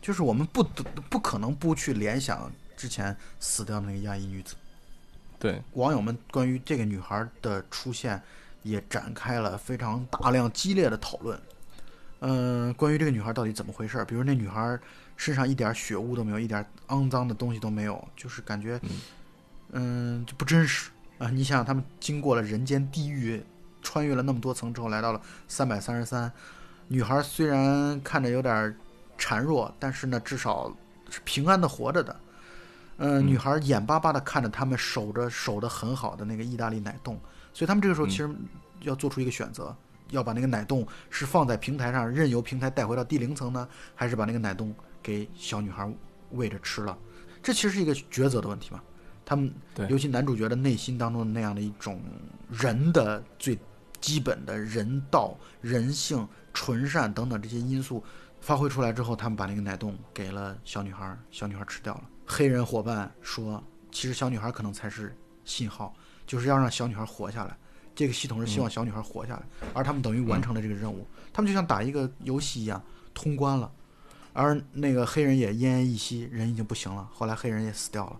[0.00, 4.54] 就是我们不得不可能不去联想之前死掉的那个亚裔女子。
[5.40, 8.22] 对，网友们关于这个女孩的出现
[8.68, 11.40] 也展开了非常大量激烈的讨论。
[12.20, 14.04] 嗯、关于这个女孩到底怎么回事儿？
[14.04, 14.78] 比如那女孩
[15.16, 18.80] 身上一点血污都没有，一点肮脏的东西都没有，就是感觉，
[19.70, 21.28] 嗯，就不真实啊！
[21.30, 23.42] 你想想，他们经过了人间地狱，
[23.82, 26.30] 穿越了那么多层之后，来到了三百三十三。
[26.88, 28.76] 女孩虽然看着有点
[29.16, 30.74] 孱弱，但是呢，至少
[31.10, 32.20] 是平安的活着的。
[32.96, 37.16] 嗯，女孩眼巴巴的看着他们守着守的很好的那个意大利奶冻，
[37.52, 38.30] 所以他们这个时候其实
[38.80, 39.74] 要做出一个选择，
[40.10, 45.90] 要把那个奶冻是放在平台上，任由平台带回到第零层呢，还是把那个奶冻给小女孩
[46.30, 46.96] 喂着吃了？
[47.42, 48.82] 这其实是一个抉择的问题嘛。
[49.24, 49.52] 他们
[49.90, 52.00] 尤其男主角的内心当中的那样的一种
[52.50, 53.58] 人的最
[54.00, 58.02] 基本的人道、人性、纯善等等这些因素
[58.40, 62.04] 发挥出来之后，他们把那个奶冻给了小女孩，小女孩吃掉了。
[62.26, 65.94] 黑人伙伴说，其实小女孩可能才是信号，
[66.28, 67.56] 就是要让小女孩活下来。
[67.96, 69.42] 这个系统是希望小女孩活下来，
[69.74, 71.04] 而他们等于完成了这个任务。
[71.32, 72.80] 他们就像打一个游戏一样，
[73.12, 73.68] 通关了。
[74.32, 77.08] 而那个黑人也奄奄一息，人已经不行了。
[77.12, 78.16] 后来黑人也死掉了，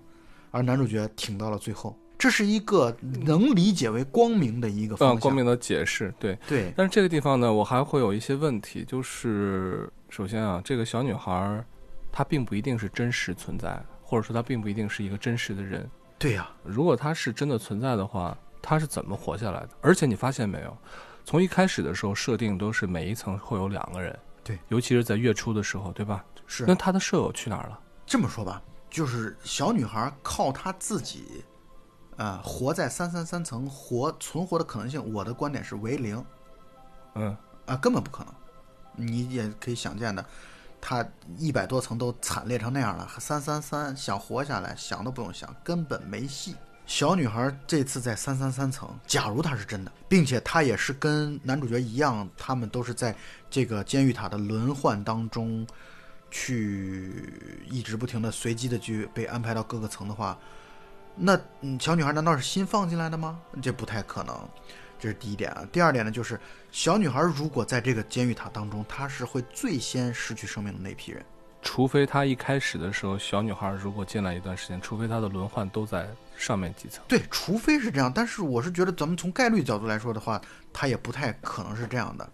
[0.50, 1.96] 而男主角挺到了最后。
[2.18, 5.14] 这是一个能理解为光明的一个非方向。
[5.14, 6.36] 常光明的解释，对。
[6.48, 11.64] 对，但是这个地方呢，我还会有一些问题，就是首先啊，这个小女孩儿
[12.10, 15.88] 她并不一定是真实存在，或者说她并不一定是一个真实的人。
[16.18, 19.68] 对呀、如果她是真的存在的话，她是怎么活下来的？
[19.80, 20.76] 而且你发现没有，
[21.24, 26.24] 从一开始的时候设定都是每一层会有两个人，对，尤其是在月初的时候，对吧？
[26.46, 27.78] 是那他的舍友去哪儿了？
[28.06, 28.60] 这么说吧，
[28.90, 31.44] 就是小女孩靠她自己，
[32.16, 36.24] 啊、活在三三三层活存活的可能性，我的观点是为零
[37.14, 38.34] 嗯，啊，根本不可能。
[39.00, 40.24] 你也可以想见的，
[40.80, 41.06] 她
[41.36, 46.54] 一百多层都惨烈成那样了，三三三想活下来想都不用想，根本没戏。
[46.86, 53.14] 小女孩这次在三三三层，假如她是真的，并且她也是跟男主角一样，他们都是在
[53.50, 55.66] 这个监狱塔的轮换当中，
[56.30, 60.38] 去一直不停的随机的去被安排到各个层的话，
[61.14, 63.38] 那嗯，小女孩难道是新放进来的吗？
[63.60, 64.48] 这不太可能，
[64.98, 65.66] 这是第一点啊。
[65.70, 66.38] 第二点呢，就是
[66.70, 71.24] 小女孩如果在这个监狱塔当中，她是会最先失去生命的那批人。
[71.60, 77.02] 除非她一开始的时候，小女孩如果进来一段时间，除非她的轮换都在上面几层。
[77.08, 80.40] 对，除非是这样，但是我是觉得咱们从概率角度来说的话，
[80.72, 82.30] 她也不太可能是这样的。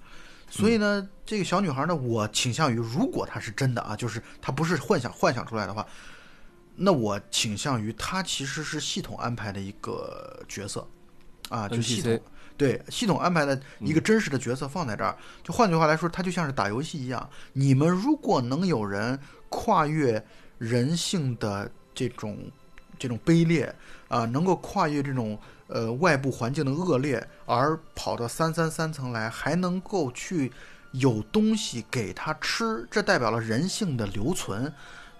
[0.50, 5.84] 所以呢，这个小女孩呢，我倾向于，如果她是真的啊，就是她不是幻想幻想出来的话，
[6.76, 10.86] 那我倾向于她其实是系统安排的一个角色，
[11.48, 12.20] 啊，就系统
[12.56, 15.16] 对系统安排的一个真实的角色放在这儿。
[15.42, 20.24] 就换句话来说，它就像是打游戏一样，你们如果能有人跨越
[20.58, 22.38] 人性的这种
[22.98, 23.74] 这种卑劣
[24.08, 25.36] 啊、能够跨越这种
[25.66, 30.52] 呃外部环境的恶劣，而跑到三三三层来，还能够去
[30.92, 34.72] 有东西给他吃，这代表了人性的留存。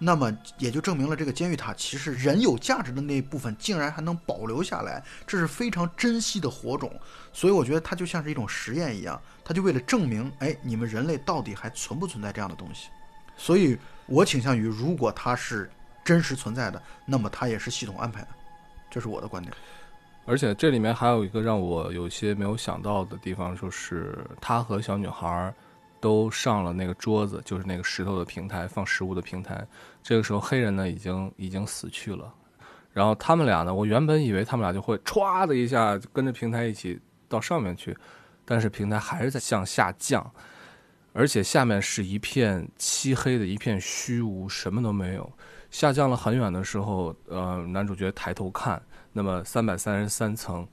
[0.04, 6.92] 那么也就证明了这个监狱塔其实人有价值的那一部分竟然还能保留下来，这是非常珍惜的火种。
[7.32, 12.90] 所以我觉得它就像是一种实验一样，它就为了证明，哎，你们人类到底还存不存在这样的东西。
[13.36, 15.70] 所以我倾向于，如果它是
[16.04, 18.28] 真实存在的，那么它也是系统安排的，
[18.90, 19.52] 这是我的观点。
[20.26, 25.52] 而且这里面还有一个让我有些没有想到的地方，就是他和小女孩
[26.04, 29.66] 都上了那个桌子，就是那个石头的平台，放食物的平台。
[30.02, 32.30] 这个时候黑人呢已经已经死去了，
[32.92, 37.96] 然后他们俩呢，我原本以为他们俩就会歘的一下跟着平台一起到上面去，
[38.44, 40.30] 但是平台还是在向下降，
[41.14, 45.32] 而且下面是一片漆黑的一片虚无，什么都没有。
[45.70, 48.82] 下降了很远的时候，呃，男主角抬头看，
[49.14, 50.68] 那么三百三十三层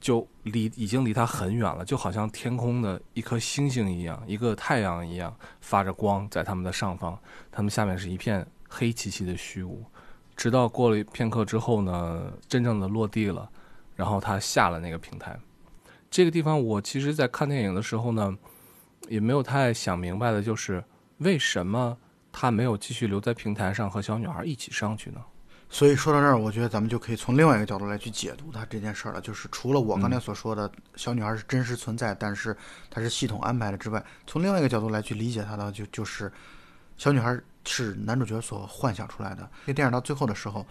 [0.00, 7.18] 就离已经离他很远了，就好像天空的一颗星星一样，一个太阳一样发着光在他们的上方，
[7.50, 9.84] 他们下面是一片黑漆漆的虚无。
[10.36, 13.48] 直到过了片刻之后呢，真正的落地了，
[13.94, 15.34] 然后他下了那个平台。
[16.10, 18.36] 这个地方我其实，在看电影的时候呢，
[19.08, 20.84] 也没有太想明白的，就是
[21.18, 21.96] 为什么
[22.30, 25.20] 他没有继续留在平台上和小女孩一起上去呢？
[25.68, 29.20] 所以说到这儿，我觉得咱们就可以从另外一个角度来去解读它这件事儿了。
[29.20, 32.56] 就是除了我刚才所说的小女孩是真实存在，但是
[32.88, 36.32] 她是系统安排的之外，从另外一个角度来去理解它的，就就是
[36.96, 39.48] 小女孩是男主角所幻想出来的。
[39.66, 40.64] 这电影到最后的时候，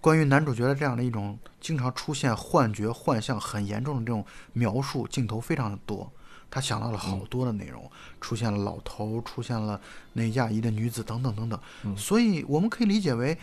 [0.00, 6.10] 关于男主角的这样的一种经常出现幻觉、幻象很严重的这种描述镜头非常的多。
[6.50, 7.88] 他想到了好多的内容，
[8.20, 9.80] 出现了老头，出现了
[10.12, 11.96] 那亚裔的女子等等等等。
[11.96, 13.38] 所以我们可以理解为。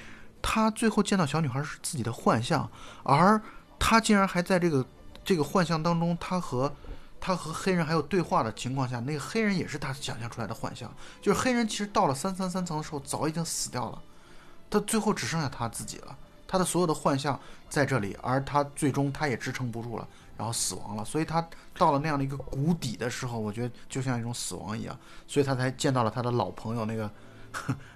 [0.50, 2.72] 他最后见到小女孩是自己的幻象，
[3.04, 3.40] 而
[3.78, 4.86] 他竟然还在这个
[5.22, 6.74] 这个幻象当中，他和
[7.20, 10.90] 他和黑人还有对话的情况下，那个黑人也是他想象出来的幻象。
[11.22, 14.02] 就是黑人其实到了三三三层的时候，早已经死掉了，
[14.70, 16.18] 他最后只剩下他自己了。
[16.48, 17.38] 他的所有的幻象
[17.68, 21.04] 在这里，而他最终他也支撑不住了，然后死亡了。
[21.04, 21.46] 所以他
[21.78, 27.12] 到了那样的一个谷底的时候，我觉得就像一种死亡一样，所以他才见到了他的老朋友那个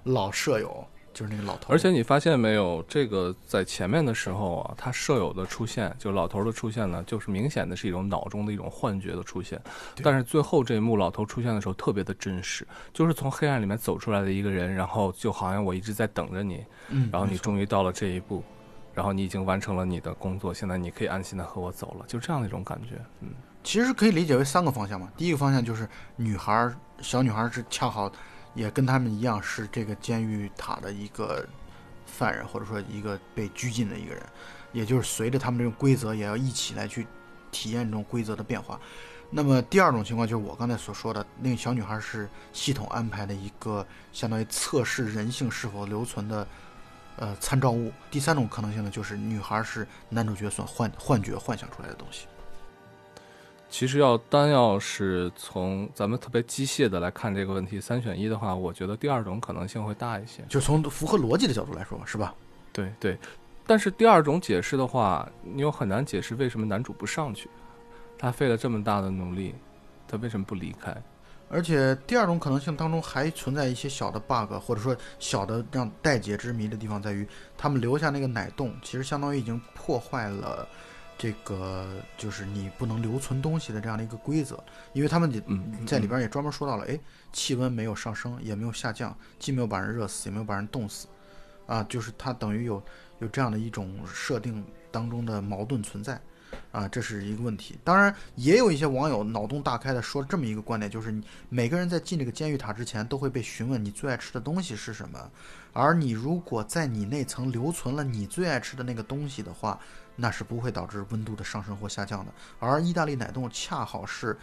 [0.03, 0.85] 老舍友。
[1.13, 9.61] 就是那个老头，而且你发现没有，这个在前面的时候啊，他舍友的出现，就老头的出现呢，就是明显的是一种脑中的一种幻觉的出现。
[10.01, 18.43] 但是最后这一幕老头出现的时候特别的真实，就是从黑暗里面走出来的一个人，然后就好像我一直在等着你，嗯，然后你终于到了这一步，
[18.93, 23.01] 然后你已经完成了你的工作，现在你可以安心的和我走了，就这样的一种感觉。
[23.19, 23.29] 嗯，
[23.63, 25.11] 其实可以理解为三个方向嘛。
[25.17, 28.09] 第一个方向就是女孩，小女孩是恰好。
[28.53, 31.47] 也跟他们一样是这个监狱塔的一个
[32.05, 34.23] 犯人，或者说一个被拘禁的一个人，
[34.73, 37.07] 也就是随着他们这种规则，也要一起来去
[37.51, 38.79] 体验这种规则的变化。
[39.29, 46.45] 那么第二种情况就是我刚才所说的，那个小女孩是系统安排的一个相当于测试人性是否留存的
[47.15, 47.93] 呃参照物。
[48.11, 52.27] 第三种可能性呢，就是女孩是男主角所幻幻觉幻想出来的东西。
[53.71, 60.43] 其实要单要是从咱们特别机械的来看这个问题，三选一的话，我觉得第二种可能性会大一些。
[60.49, 62.35] 就从符合逻辑的角度来说，是吧？
[62.73, 63.17] 对对。
[63.65, 67.49] 但是第二种解释的话，你又很难解释为什么男主不上去，
[68.17, 69.55] 他费了这么大的努力，
[70.05, 70.93] 他为什么不离开？
[71.49, 77.25] 而且第二种可能性当中还存在一些小的 bug，或者说小的让待解之谜的地方，在于
[77.57, 80.67] 他们留下那个奶洞，其实相当于已经破坏了。
[81.21, 84.57] 这个就是你不能留存东西的这样的一个规则，
[84.91, 85.31] 因为他们
[85.85, 86.99] 在里边也专门说到了，哎，
[87.31, 91.05] 气温没有上升，也没有下降，既没有把人热死，也没有把人冻死，
[91.67, 92.81] 啊，就是它等于有
[93.19, 96.19] 有这样的一种设定当中的矛盾存在，
[96.71, 97.77] 啊，这是一个问题。
[97.83, 105.31] 当然，也有一些网友脑洞大开的说这么一个观点，就是你每个人在进这个监狱塔之前都会被询问你最爱吃的东西是什么，
[105.71, 109.79] 而你如果在你那层留存了你最爱吃的那个东西的话。
[110.15, 114.37] 那是不会导致温度的上升或下降的，而意大利奶冻恰好是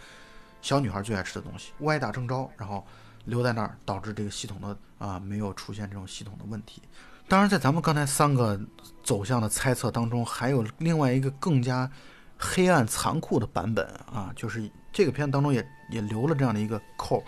[0.61, 2.85] 小女孩最爱吃的东西，歪打正着，然后
[3.25, 6.81] 留在那儿，导致这个系统的啊没有出现这种系统的问题。
[7.27, 8.59] 当然，在咱们刚才三个
[9.03, 11.89] 走向的猜测当中，还有另外一个更加
[12.37, 17.23] 黑暗残酷的版本啊，就是这个片当中也也留了这样的一个扣，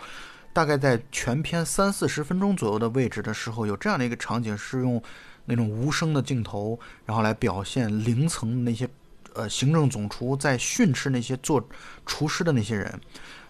[0.51, 5.01] 大概在全片三四十分钟左右的位置的时候，有这样的一个场景是用。
[5.51, 8.87] 那种无声的镜头，然后来表现零层那些，
[9.33, 11.61] 呃，行政总厨在训斥那些做
[12.05, 12.87] 厨师的那些人，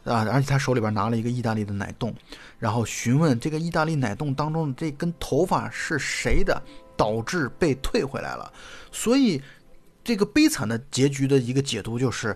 [0.04, 2.12] 啊，而且他手里边拿了一个意大利的奶冻，
[2.58, 6.60] 然后询问这个意大利奶冻当中的这根头发是谁的，
[6.98, 8.52] 导致被退回来了。
[8.92, 9.40] 所以，
[10.04, 12.36] 这个悲惨的结局的一个解读就是，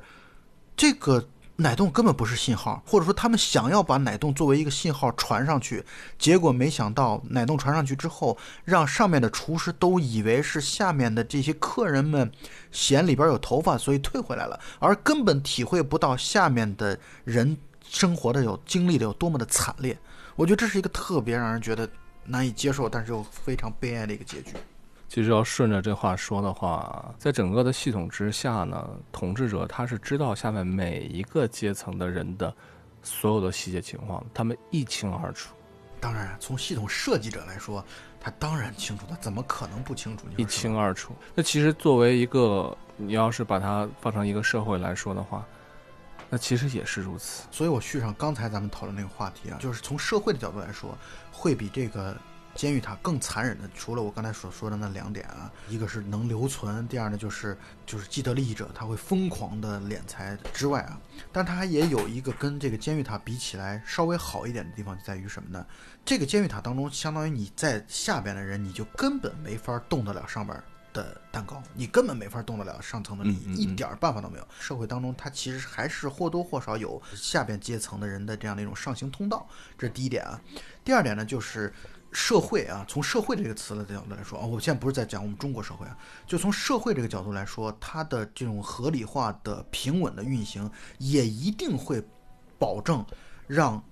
[0.78, 1.28] 这个。
[1.58, 5.86] 奶冻根本不是信号，或者说他们想要把奶冻作为一个信号传上去，
[6.20, 12.30] 结果没想到奶冻传上去之后，让上面的厨师都以为是下面的这些客人们
[12.72, 17.56] 嫌里边有头发，所以退回来了，而根本体会不到下面的人
[17.88, 19.98] 生活的有经历的有多么的惨烈。
[20.36, 21.90] 我觉得这是一个特别让人觉得
[22.26, 24.52] 难以接受，但是又非常悲哀的一个结局。
[25.16, 32.54] 其实要顺着这话说的话，在整个的系统之下呢，统治者他是知道下面每一个阶层的人的
[33.02, 35.56] 所有的细节情况，他们一清二楚。
[36.02, 37.82] 当然，从系统设计者来说，
[38.20, 40.26] 他当然清楚，他怎么可能不清楚？
[40.36, 41.14] 一清二楚。
[41.34, 45.46] 那其实作为一个，你要是把它放成一个社会来说的话，
[46.30, 47.48] 那其实也是如此。
[47.52, 50.94] 所以我续上刚才咱们讨论那个话题啊，就是从社会的角度来说，
[51.32, 52.14] 会比这个。
[52.56, 61.00] 监狱塔更残忍的，除了我刚才所说的那两点啊，一个是能留存，第二呢就是就是既得利益者他会疯狂的敛财之外啊，
[61.32, 65.66] 但它也有一个跟这个监狱塔比起来稍微好一点的地方，就在于什么呢？
[66.06, 70.58] 这个监狱塔当中，相当于你在下边的人，你就根本没法动得了上边
[70.94, 74.48] 的蛋糕，你根本没法动得了上层的利益，嗯嗯嗯一点儿办法都没有。
[74.60, 79.46] 社会当中，它其实还是或多或少有下边阶层的人的这样的一种上行通道，
[79.78, 80.40] 这是第一点啊。
[80.86, 81.74] 第二点呢，就是
[82.16, 92.02] 社会啊，从社会这个词的角度来说啊，我现在不是在讲我们中国社会啊，就从社会这个角度来说，它的这种合理化的平稳的运行，也一定会
[92.58, 93.06] 保证
[93.48, 93.84] 让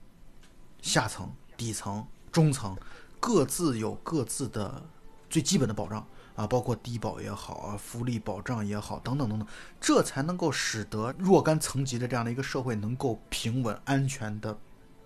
[0.82, 2.78] 下层、底层、中层
[3.20, 4.82] 各自有各自的
[5.30, 6.08] 最基本的保障
[6.38, 9.46] 啊，包括低保也好啊，福利保障也好，等等等等，
[9.82, 14.58] 这才能够使得若干层级的这样的一个社会能够平稳安全的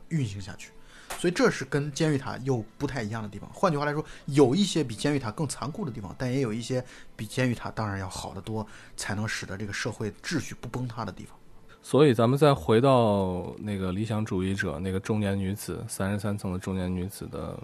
[0.09, 0.71] 运行下去。
[1.17, 3.49] 所以这是跟监狱塔又不太一样的地方。
[3.51, 6.83] 换句话来说，有一些比监狱塔更残酷的地方，但也有一些
[7.15, 8.65] 比监狱塔当然要好得多，
[8.95, 11.35] 才能使得这个社会秩序不崩塌的地方。
[11.81, 17.57] 所以咱们再回到那个理想主义者那个中年女子三十三层的中年女子的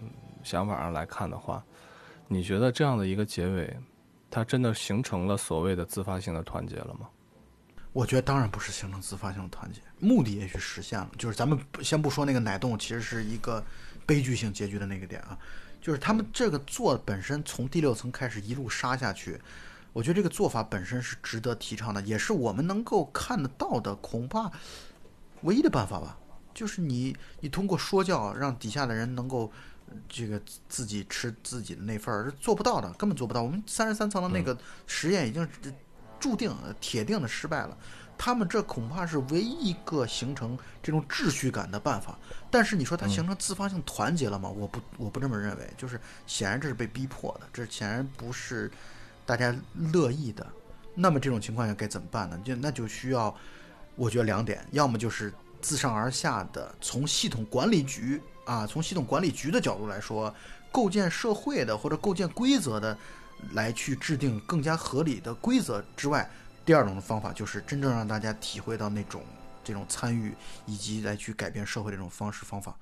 [0.44, 1.64] 想法上来看的话，
[2.28, 3.78] 你觉得这样的一个结尾，
[4.32, 7.08] 它真的形成了所谓的自发性的团结了吗？
[7.94, 13.64] 我觉得当然不是形成自发性的团结，目的也许实现了，就是咱们先不说那个奶冻其实是一个
[14.06, 15.38] 悲剧性结局的那个点啊，
[15.80, 19.40] 就是他们这个做本身从第六层开始一路杀下去，
[19.94, 24.52] 我觉得这个做法本身是值得提倡的，也是我们能够看得到的，恐怕
[25.44, 26.18] 唯一的办法吧，
[26.54, 29.52] 就是你你通过说教让底下的人能够。
[29.86, 33.44] 呃这个自己吃自己的那份儿是做不到的，根本做不到。
[33.44, 35.72] 我们三十三层的那个实验已经是
[36.24, 37.78] 注定、呃铁定的失败了。
[38.18, 42.18] 他们这恐怕是唯一一个形成这种秩序感的办法。
[42.50, 44.48] 但是你说它形成自发性团结了吗？
[44.48, 45.70] 我不，我不这么认为。
[45.76, 48.72] 就是显然这是被逼迫的，这显然不是
[49.26, 49.54] 大家
[49.92, 50.48] 乐意的。
[50.96, 52.40] 那么这种情况下该怎么办呢？
[52.46, 53.36] 就那就需要，
[53.96, 60.34] 我觉得两点，要么就是自上而下的，从系统管理局啊，从系统管理局的角度来说，
[60.72, 62.96] 构建社会的或者构建规则的，
[63.52, 66.30] 来去制定更加合理的规则之外，
[66.66, 69.22] 第二种方法就是真正让大家体会到那种
[69.64, 70.34] 这种参与
[70.66, 72.76] 以及来去改变社会这种方式方法。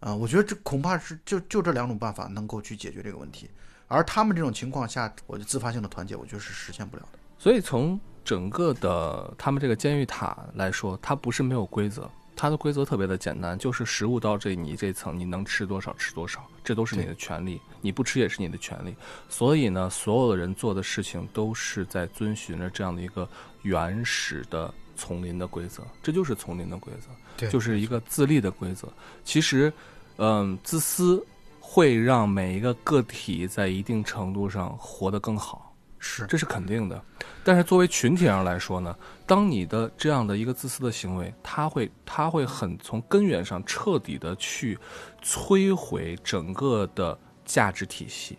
[0.00, 3.50] 啊、我觉得这恐怕是就就这两种办法能够去解决这个问题，
[3.86, 7.18] 而他们这种情况下，我的自发性的团结，我觉得是实现不了的。
[7.38, 18.94] 所以从整个的他们这个监狱塔来说，它不是没有规则，它的规则特别的简单，就是食物到这你这层你能吃多少吃多少，这都是你的权利，你不吃也是你的权利。
[19.28, 23.28] 所以呢，所有的人做的事情都是在遵循着这样的一个
[23.62, 27.08] 原始的丛林的规则，这就是丛林的规则。
[27.36, 28.86] 对就是一个自立的规则。
[29.24, 29.72] 其实，
[30.18, 31.24] 嗯，自私
[31.58, 35.69] 会让每一个个体在一定程度上活得更好，
[36.00, 37.00] 是这是肯定的。
[37.44, 44.76] 但是作为群体上来说呢，当你的这样的一个自私的行为，它会它会很从根源上彻底的去
[45.22, 48.36] 摧毁整个的价值体系。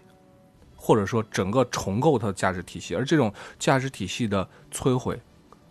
[0.83, 5.21] 或者说整个重构它的价值体系，而这种价值体系的摧毁，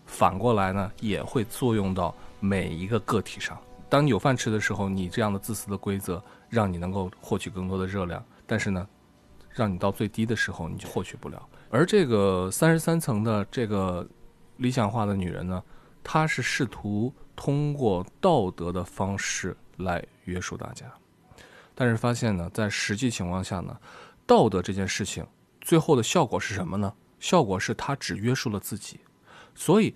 [0.07, 3.59] 反过来呢，也会作用到每一个个体上。
[3.88, 8.86] 当你有饭吃的时候，你这样的自私的规则让你能够获取更多的热量，但是呢，
[9.51, 11.43] 让你到最低的时候你就获取不了。
[11.70, 14.06] 而这个三十三层的这个
[14.58, 15.62] 理想化的女人呢，
[16.04, 20.92] 她是试图通过道德的方式来约束大家，
[21.74, 23.74] 但是发现呢，在实际情况下呢，
[24.26, 25.26] 道德这件事情
[25.60, 26.92] 最后的效果是什么呢？
[27.18, 29.00] 效果是她只约束了自己，
[29.54, 29.94] 所以。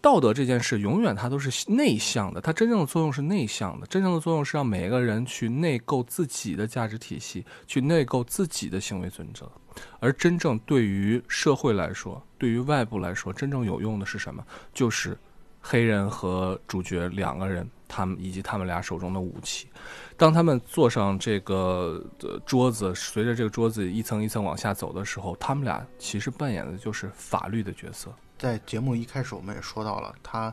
[0.00, 9.50] 道德这件事永远它都是内向的，它真正的作用是内向的，真正的作用是让每一个人去内构自己的价值体系，去内构自己的行为准则。
[9.98, 14.44] 而真正对于社会来说，对于外部来说，真正有用的是什么？
[14.72, 15.18] 就是
[15.60, 19.68] 黑人和主角两个人，他们以及他们俩手中的武器。
[20.16, 22.02] 当他们坐上这个
[22.46, 28.14] 桌子，随着这个桌子一层一层往下走的时候，他们俩其实扮演的就是法律的角色。
[28.38, 30.52] 在节目一开始我们也说到了，它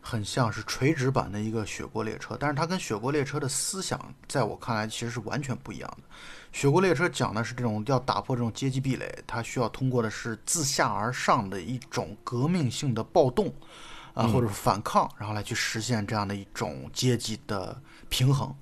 [0.00, 3.98] 很像是垂直版的一个雪国列车，但是它跟雪国列车的思想，
[4.28, 6.02] 在我看来其实是完全不一样的。
[6.52, 13.52] 雪国列车讲的是这种要打破这种阶级壁垒，它需要通过的是自下而上的一种革命性的暴动
[14.12, 18.54] 啊，或者是反抗，然后来去实现这样的一种阶级的平衡。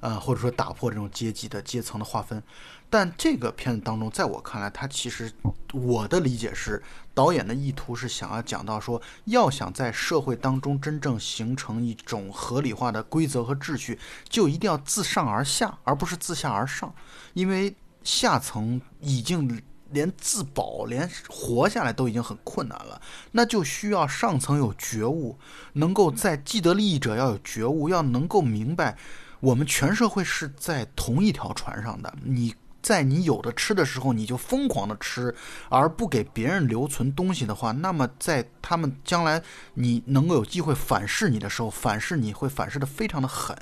[0.00, 2.42] 呃，或者说打破这种阶级的阶层的划分，
[2.90, 5.32] 但这个片子当中，在我看来，它其实
[5.72, 6.82] 我的理解是，
[7.14, 16.92] 导演的意图是想要讲到说，要想在社会当中真正形成一种合理化的规则和秩序，就一定要自上而下，而不是自下而上，
[17.32, 19.62] 因为下层已经。
[19.92, 25.36] 连自保、连活下来都已经很困难了，那就需要上层有觉悟，
[25.72, 28.96] 能够在既得利益者要有觉悟，要能够明白，
[29.40, 32.14] 我们全社会是在同一条船上的。
[32.22, 35.34] 你在你有的吃的时候，你就疯狂的吃，
[35.68, 39.42] 而不给别人留存东西的话，那么在他们将来
[39.74, 43.56] 你能够有机会反噬你的时候，反噬你会反噬的非常的狠。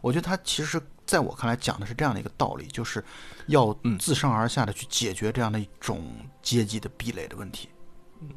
[0.00, 0.80] 我觉得他其实。
[1.06, 3.04] 在我看来，讲的是这样的一个道理，就是
[3.48, 6.02] 要自上而下的去解决这样的一种
[6.40, 7.68] 阶级的壁垒的问题。
[8.22, 8.30] 嗯，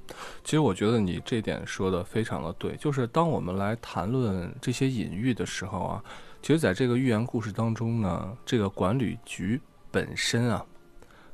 [0.43, 6.03] 其实我觉得你这点说的非常的对，就是当我们来谈论这些隐喻的时候啊，
[6.41, 9.61] 其实在这个寓言故事当中呢，这个管理局
[9.97, 10.63] 本身啊，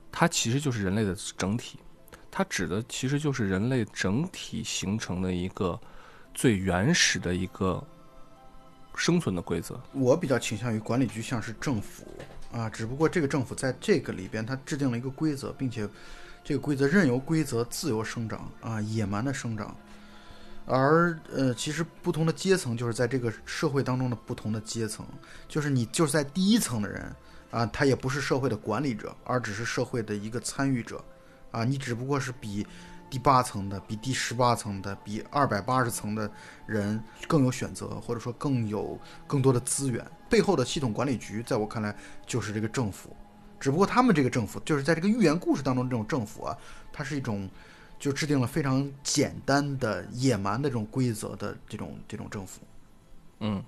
[0.09, 1.77] 它其实就是人类的整体，
[2.31, 5.77] 它指的其实就是人类整体形成的一个
[6.33, 7.85] 最原始的一个。
[8.95, 12.05] 生存的规则，我比较倾向于管理局像是政府
[12.51, 15.89] 啊，只不过这个政府在这个里边，它制定了一个规则，并且
[16.43, 19.75] 这个规则任由规则自由生长啊，野蛮的生长。
[20.67, 25.03] 而呃，其实不同的阶层就是在这个社会当中的不同的阶层，
[25.47, 27.11] 就是你就是在第一层的人
[27.53, 31.01] 啊，他也不是社会的管理者，而只是社会的一个参与者
[31.51, 32.65] 啊，你只不过是比。
[33.09, 36.27] 第八层的比第十八层的比二百八十层的
[36.65, 40.03] 人更有选择，或者说更有更多的资源。
[40.27, 41.95] 背后的系统管理局，在我看来
[42.25, 43.15] 就是这个政府。
[43.59, 46.57] 只不过他们这个政府，就是在这个寓言故事当中这种政府啊，
[46.91, 47.47] 它是一种
[47.99, 52.61] 就制定了非常简单的野蛮的这种规则的这种这种政府。
[53.41, 53.63] 嗯。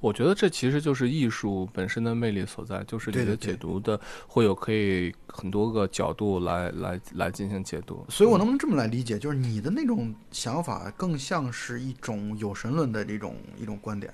[0.00, 8.04] 我觉得这其实就是艺术本身的魅力所在，就是你的解读的会有可以很多个角度来来来进行解读。
[8.08, 14.10] 所以我能不能这么来理解，就是你的那种想法更像是一种有神论的这种一种观点，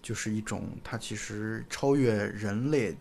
[0.00, 2.96] 就是一种它其实超越人类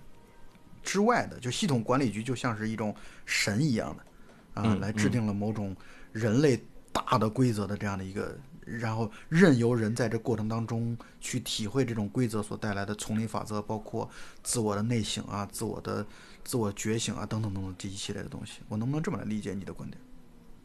[0.82, 5.76] 之外的，就系统管理局就像是一种神一样的啊，来制定了某种
[6.12, 6.60] 人类
[6.92, 8.36] 大的规则的这样的一个。
[8.66, 14.10] 然后任由人在这过程当中去体会这种规则所带来的丛林法则，包括
[14.42, 16.06] 自我的内省啊、自我的
[16.44, 18.62] 自我觉醒啊等等等等这一系列的东西。
[18.68, 20.02] 我能不能这么来理解你的观点？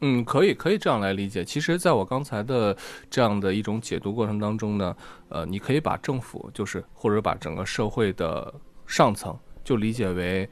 [0.01, 1.45] 嗯，可以，可以这样来理解。
[1.45, 2.75] 其实，在我刚才的
[3.09, 4.97] 这样的一种解读过程当中呢，
[5.29, 8.51] 呃，你可以把政府就是或者把整个社会的
[8.87, 10.49] 上层就理解为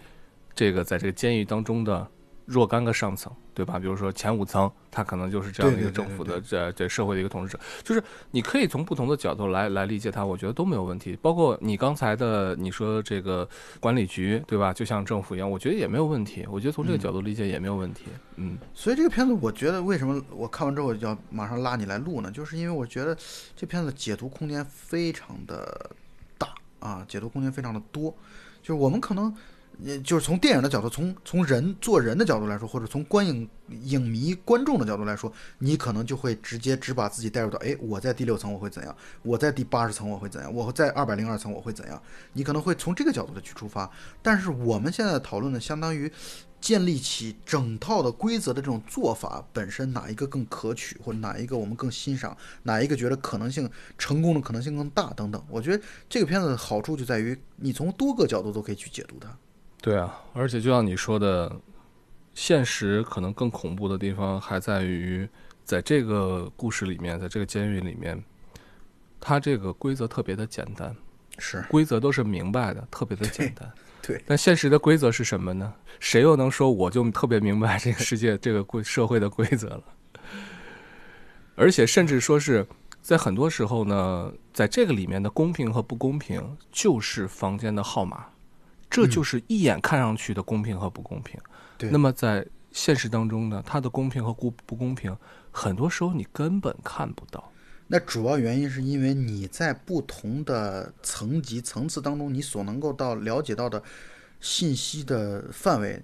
[0.53, 2.07] 这个在这个监狱当中的。
[2.49, 3.77] 若干个上层，对吧？
[3.77, 11.15] 比如说前五层，他可能就是这样的一个政府的这这社会的一个统治者，就是你可以从不同的角度来来理解它，我觉得都没有问题。
[11.21, 13.47] 包括你刚才的你说这个
[13.79, 14.73] 管理局，对吧？
[14.73, 16.43] 就像政府一样，我觉得也没有问题。
[16.49, 18.05] 我觉得从这个角度理解也没有问题。
[18.37, 22.31] 嗯，所以这个片子，我觉得为什么我看完之后要马上拉你来录呢？
[22.31, 23.15] 就是因为我觉得
[23.55, 25.91] 这片子解读空间非常的
[26.39, 26.47] 大
[26.79, 28.11] 啊，解读空间非常的多，
[28.63, 29.31] 就是我们可能。
[29.81, 33.49] 也就是从电影的角度，从从人做人的角度来说，或者从观影
[33.83, 38.95] 影迷观众的角度来说，你可能就会直接只把自己带入到，哎，我在第六层我会怎样？
[39.21, 40.53] 我在第八十层我会怎样？
[40.53, 42.01] 我在二百零二层我会怎样？
[42.33, 43.89] 你可能会从这个角度的去出发。
[44.21, 46.11] 但是我们现在讨论呢，相当于
[46.59, 55.41] 建立起整套的规则的这种做法本身，哪一个更可取，或者哪一个我们更欣赏，哪一个觉得可能性成功的可能性更大等等。
[55.47, 59.33] 我觉得这个片子的好处就在于，你从多个角度都可以去解读它。
[59.81, 61.55] 对啊，而且就像你说的，
[62.33, 65.27] 现实可能更恐怖的地方还在于，
[65.63, 68.21] 在这个故事里面，在这个监狱里面，
[69.21, 70.93] 它这个规则特别的简单，
[71.37, 73.71] 是规则都是明白的，特别的简单。
[74.03, 75.73] 对，但现实的规则是什么呢？
[75.99, 79.83] 谁又能说我就特别明白这个世界、 这个规社会的规则了？
[81.55, 82.65] 而且甚至说是
[83.01, 88.25] 在很多时候呢，在这个里面的公平和不公平，就是房间的号码。
[88.89, 91.39] 这就是一眼看上去的公平和不公平。
[91.77, 91.89] 对。
[91.89, 95.15] 那么在现实当中呢，它的公平和不不公平，
[95.51, 97.51] 很多时候你根本看不到。
[97.87, 103.81] 那主要原因是因为你在不同的层级层次当中，你所能够到了解到的
[104.39, 106.01] 信息的范围。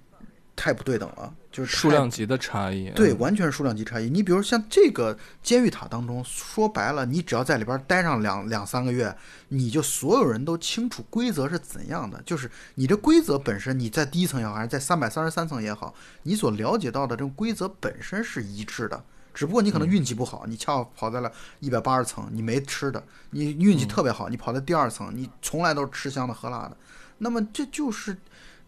[0.56, 2.90] 太不对等了，就是数量级的差异。
[2.92, 4.08] 对，完全是数量级差异。
[4.08, 9.14] 你比如像这个监狱塔当中，说白了，你只要在里边待上两两三个月，
[9.48, 12.20] 你就所有人都清楚规则是怎样的。
[12.24, 19.04] 就是你这规则本身，你在第一层也好，还是在三百三十三层也好，你所了解到的这种规则本身是一致的。
[19.34, 21.30] 只不过你可能运气不好，你恰好跑在了
[21.60, 22.98] 一百八十层，你没吃的；
[23.30, 26.76] 你运气特别好，你跑在第二层，你从来都是吃香的喝辣的。
[27.18, 28.16] 那么这就是。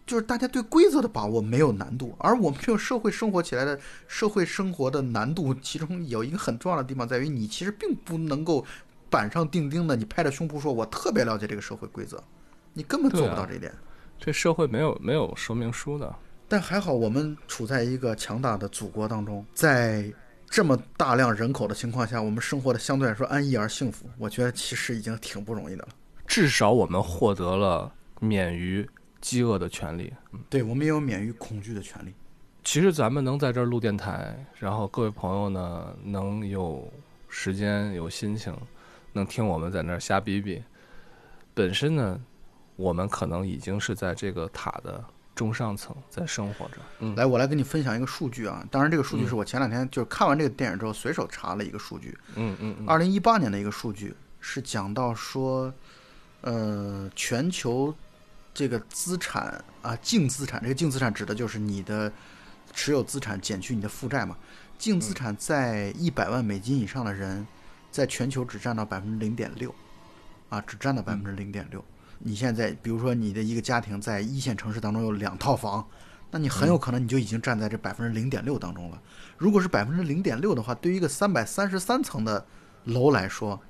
[0.08, 8.64] 就是大家对规则的把握没有难度，而我们这个社会生活起来的社会生活的难度，其中有一个很重要的地方在于，你其实并不能够
[9.10, 12.20] 板上钉钉的，你拍着胸脯说我特别了解这个社会规则，
[12.72, 13.70] 你根本做不到这一点。
[14.18, 16.12] 这社会没有没有说明书的。
[16.48, 20.10] 但还好，我们处在一个强大的祖国当中，在
[20.48, 24.06] 这么大量人口的情况下，我们生活的相对来说安逸而幸福。
[24.16, 25.88] 我觉得其实已经挺不容易的了。
[26.26, 28.88] 至少我们获得了免于
[29.20, 30.12] 饥饿的权利。
[30.48, 32.12] 对，我们也有免于恐惧的权利。
[32.64, 36.86] 其实咱们能在这儿录电台，然后各位朋友呢能有
[37.28, 38.54] 时间、有心情，
[39.12, 40.62] 能听我们在那儿瞎逼逼，
[41.54, 42.20] 本身呢，
[42.76, 45.04] 我们可能已经是在这个塔的。
[45.34, 46.78] 中上层在生活着。
[46.98, 48.66] 嗯，来，我来跟你分享一个数据啊。
[48.72, 52.18] 当然，这个数据是我前两天就是看完这个电影之后随手查了一个数据。
[52.34, 52.84] 嗯嗯。
[52.88, 55.72] 二零一八年的一个数据是讲到说，
[56.40, 57.94] 呃，全球
[58.58, 62.12] 这个资产啊，净资产，这个净资产指的就是你的
[62.74, 64.36] 持有资产减去你的负债嘛。
[64.76, 67.46] 净资产在一百万美金以上的人，
[67.92, 69.72] 在全球只占到百分之零点六，
[70.48, 71.84] 啊，只占到百分之零点六。
[72.18, 75.86] 你现在，比如说你的一个家庭在一线城市当中有两套房，
[76.32, 79.00] 那你很有可能你就已经站在这百分之零点六当中了。
[79.36, 82.44] 如果是百分之零点六的话，对于一个三百三十三层的
[82.82, 83.62] 楼来说，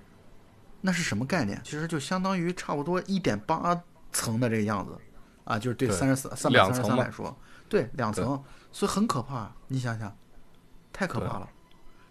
[0.80, 1.60] 那是什么概念？
[1.62, 3.78] 其实就相当于差不多一点八
[4.12, 4.96] 层的这个样子，
[5.44, 7.36] 啊，就是对三十三三百三十三来说，
[7.68, 8.42] 对两层，
[8.72, 9.50] 所以很可怕。
[9.66, 10.14] 你想想，
[10.92, 11.48] 太可怕了。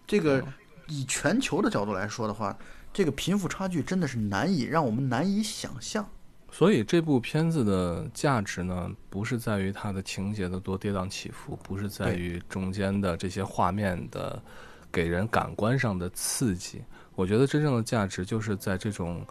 [0.05, 0.43] 这个
[0.87, 2.57] 以全球的角度来说的话，
[2.93, 6.07] 这个贫富差距真的是难以让我们难以想象。
[6.49, 14.41] 所以这部片子的价值呢，不是在于它的情节的多跌宕起伏，不是在于中间的这些画面的
[14.89, 16.81] 给人感官上的刺激。
[17.15, 19.25] 我觉得真正的价值就是在这种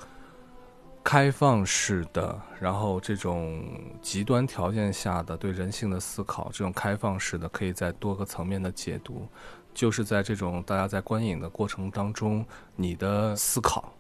[1.06, 3.64] 开放式的，然后这种
[4.02, 9.24] 极端条件下的对人性的思考，这种开放式的可以在多个层面的解读，
[9.72, 12.44] 就是在这种大家在观影的过程当中，
[12.74, 13.92] 你的思考。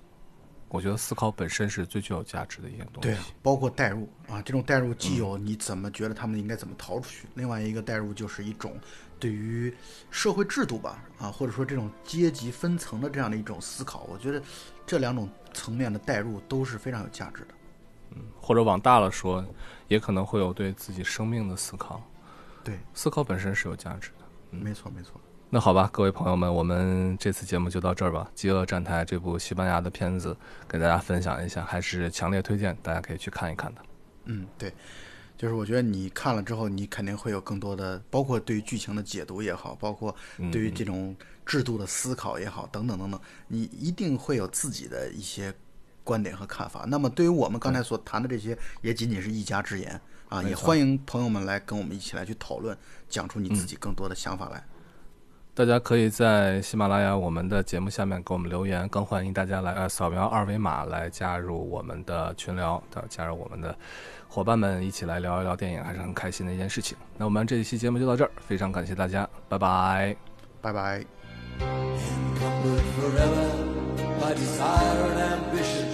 [0.68, 3.08] 我觉得思考本身是最具有价值的一件东西。
[3.08, 8.76] 对，包括代入啊，这种代入既有你怎么觉得他们应该怎么逃出去，另外一个代入就是一种
[9.20, 9.72] 对于
[10.10, 14.08] 社会制度吧，啊，或者说这种阶级分层的这样的一种思考。
[14.10, 14.42] 我觉得
[14.84, 17.54] 这两种层面的代入都是非常有价值的。
[18.10, 19.44] 嗯，或者往大了说，
[19.88, 22.00] 也可能会有对自己生命的思考。
[22.62, 24.24] 对，思考本身是有价值的。
[24.50, 25.20] 没错，没错。
[25.48, 28.28] 那好吧，各位朋友们，我们这次节目就到这儿吧。
[28.34, 30.36] 《饥饿站台》这部西班牙的片子，
[30.68, 33.80] 给大家分享一下，还是强烈推荐，大家可以去看一看的。
[34.24, 34.72] 嗯，对，
[35.38, 40.14] 就是我觉得你看了之后，你肯定会有更多的，包括对于剧情的解读也好，包括
[40.50, 41.14] 对于这种
[41.46, 45.54] 制度的思考也好，等等等等，你一定会有自己的一些
[46.04, 46.84] 观点和看法。
[46.88, 52.76] 那么，对于我们刚才所谈的这些，也仅仅是一家之言啊，也欢迎朋友们来跟我们一起来去讨论，
[53.08, 54.62] 讲出你自己更多的想法来。
[55.54, 63.74] 大家可以在喜马拉雅我们的节目下面给我们留言，更欢迎大家来呃扫描二维码来加入我们的群聊，的加入我们的
[64.28, 66.94] 伙伴们一起来聊一聊电影，还是很开心的一件事情。
[67.16, 70.14] 那我们这一期节目就到这儿，非常感谢大家，拜拜，
[70.60, 71.15] 拜拜。
[71.60, 73.48] encumbered forever
[74.20, 75.88] by desire and ambition.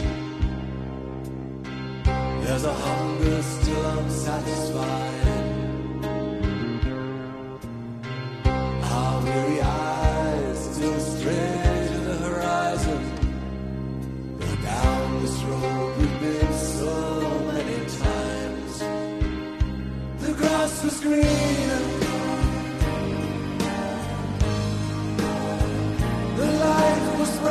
[2.43, 5.11] There's a hunger still unsatisfied.
[8.95, 13.03] Our weary eyes still stray to the horizon.
[14.63, 16.95] Down this road we've been so
[17.53, 18.75] many times,
[20.25, 21.52] the grass was green.
[27.43, 27.48] The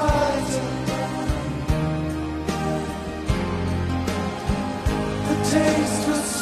[5.51, 6.40] taste was.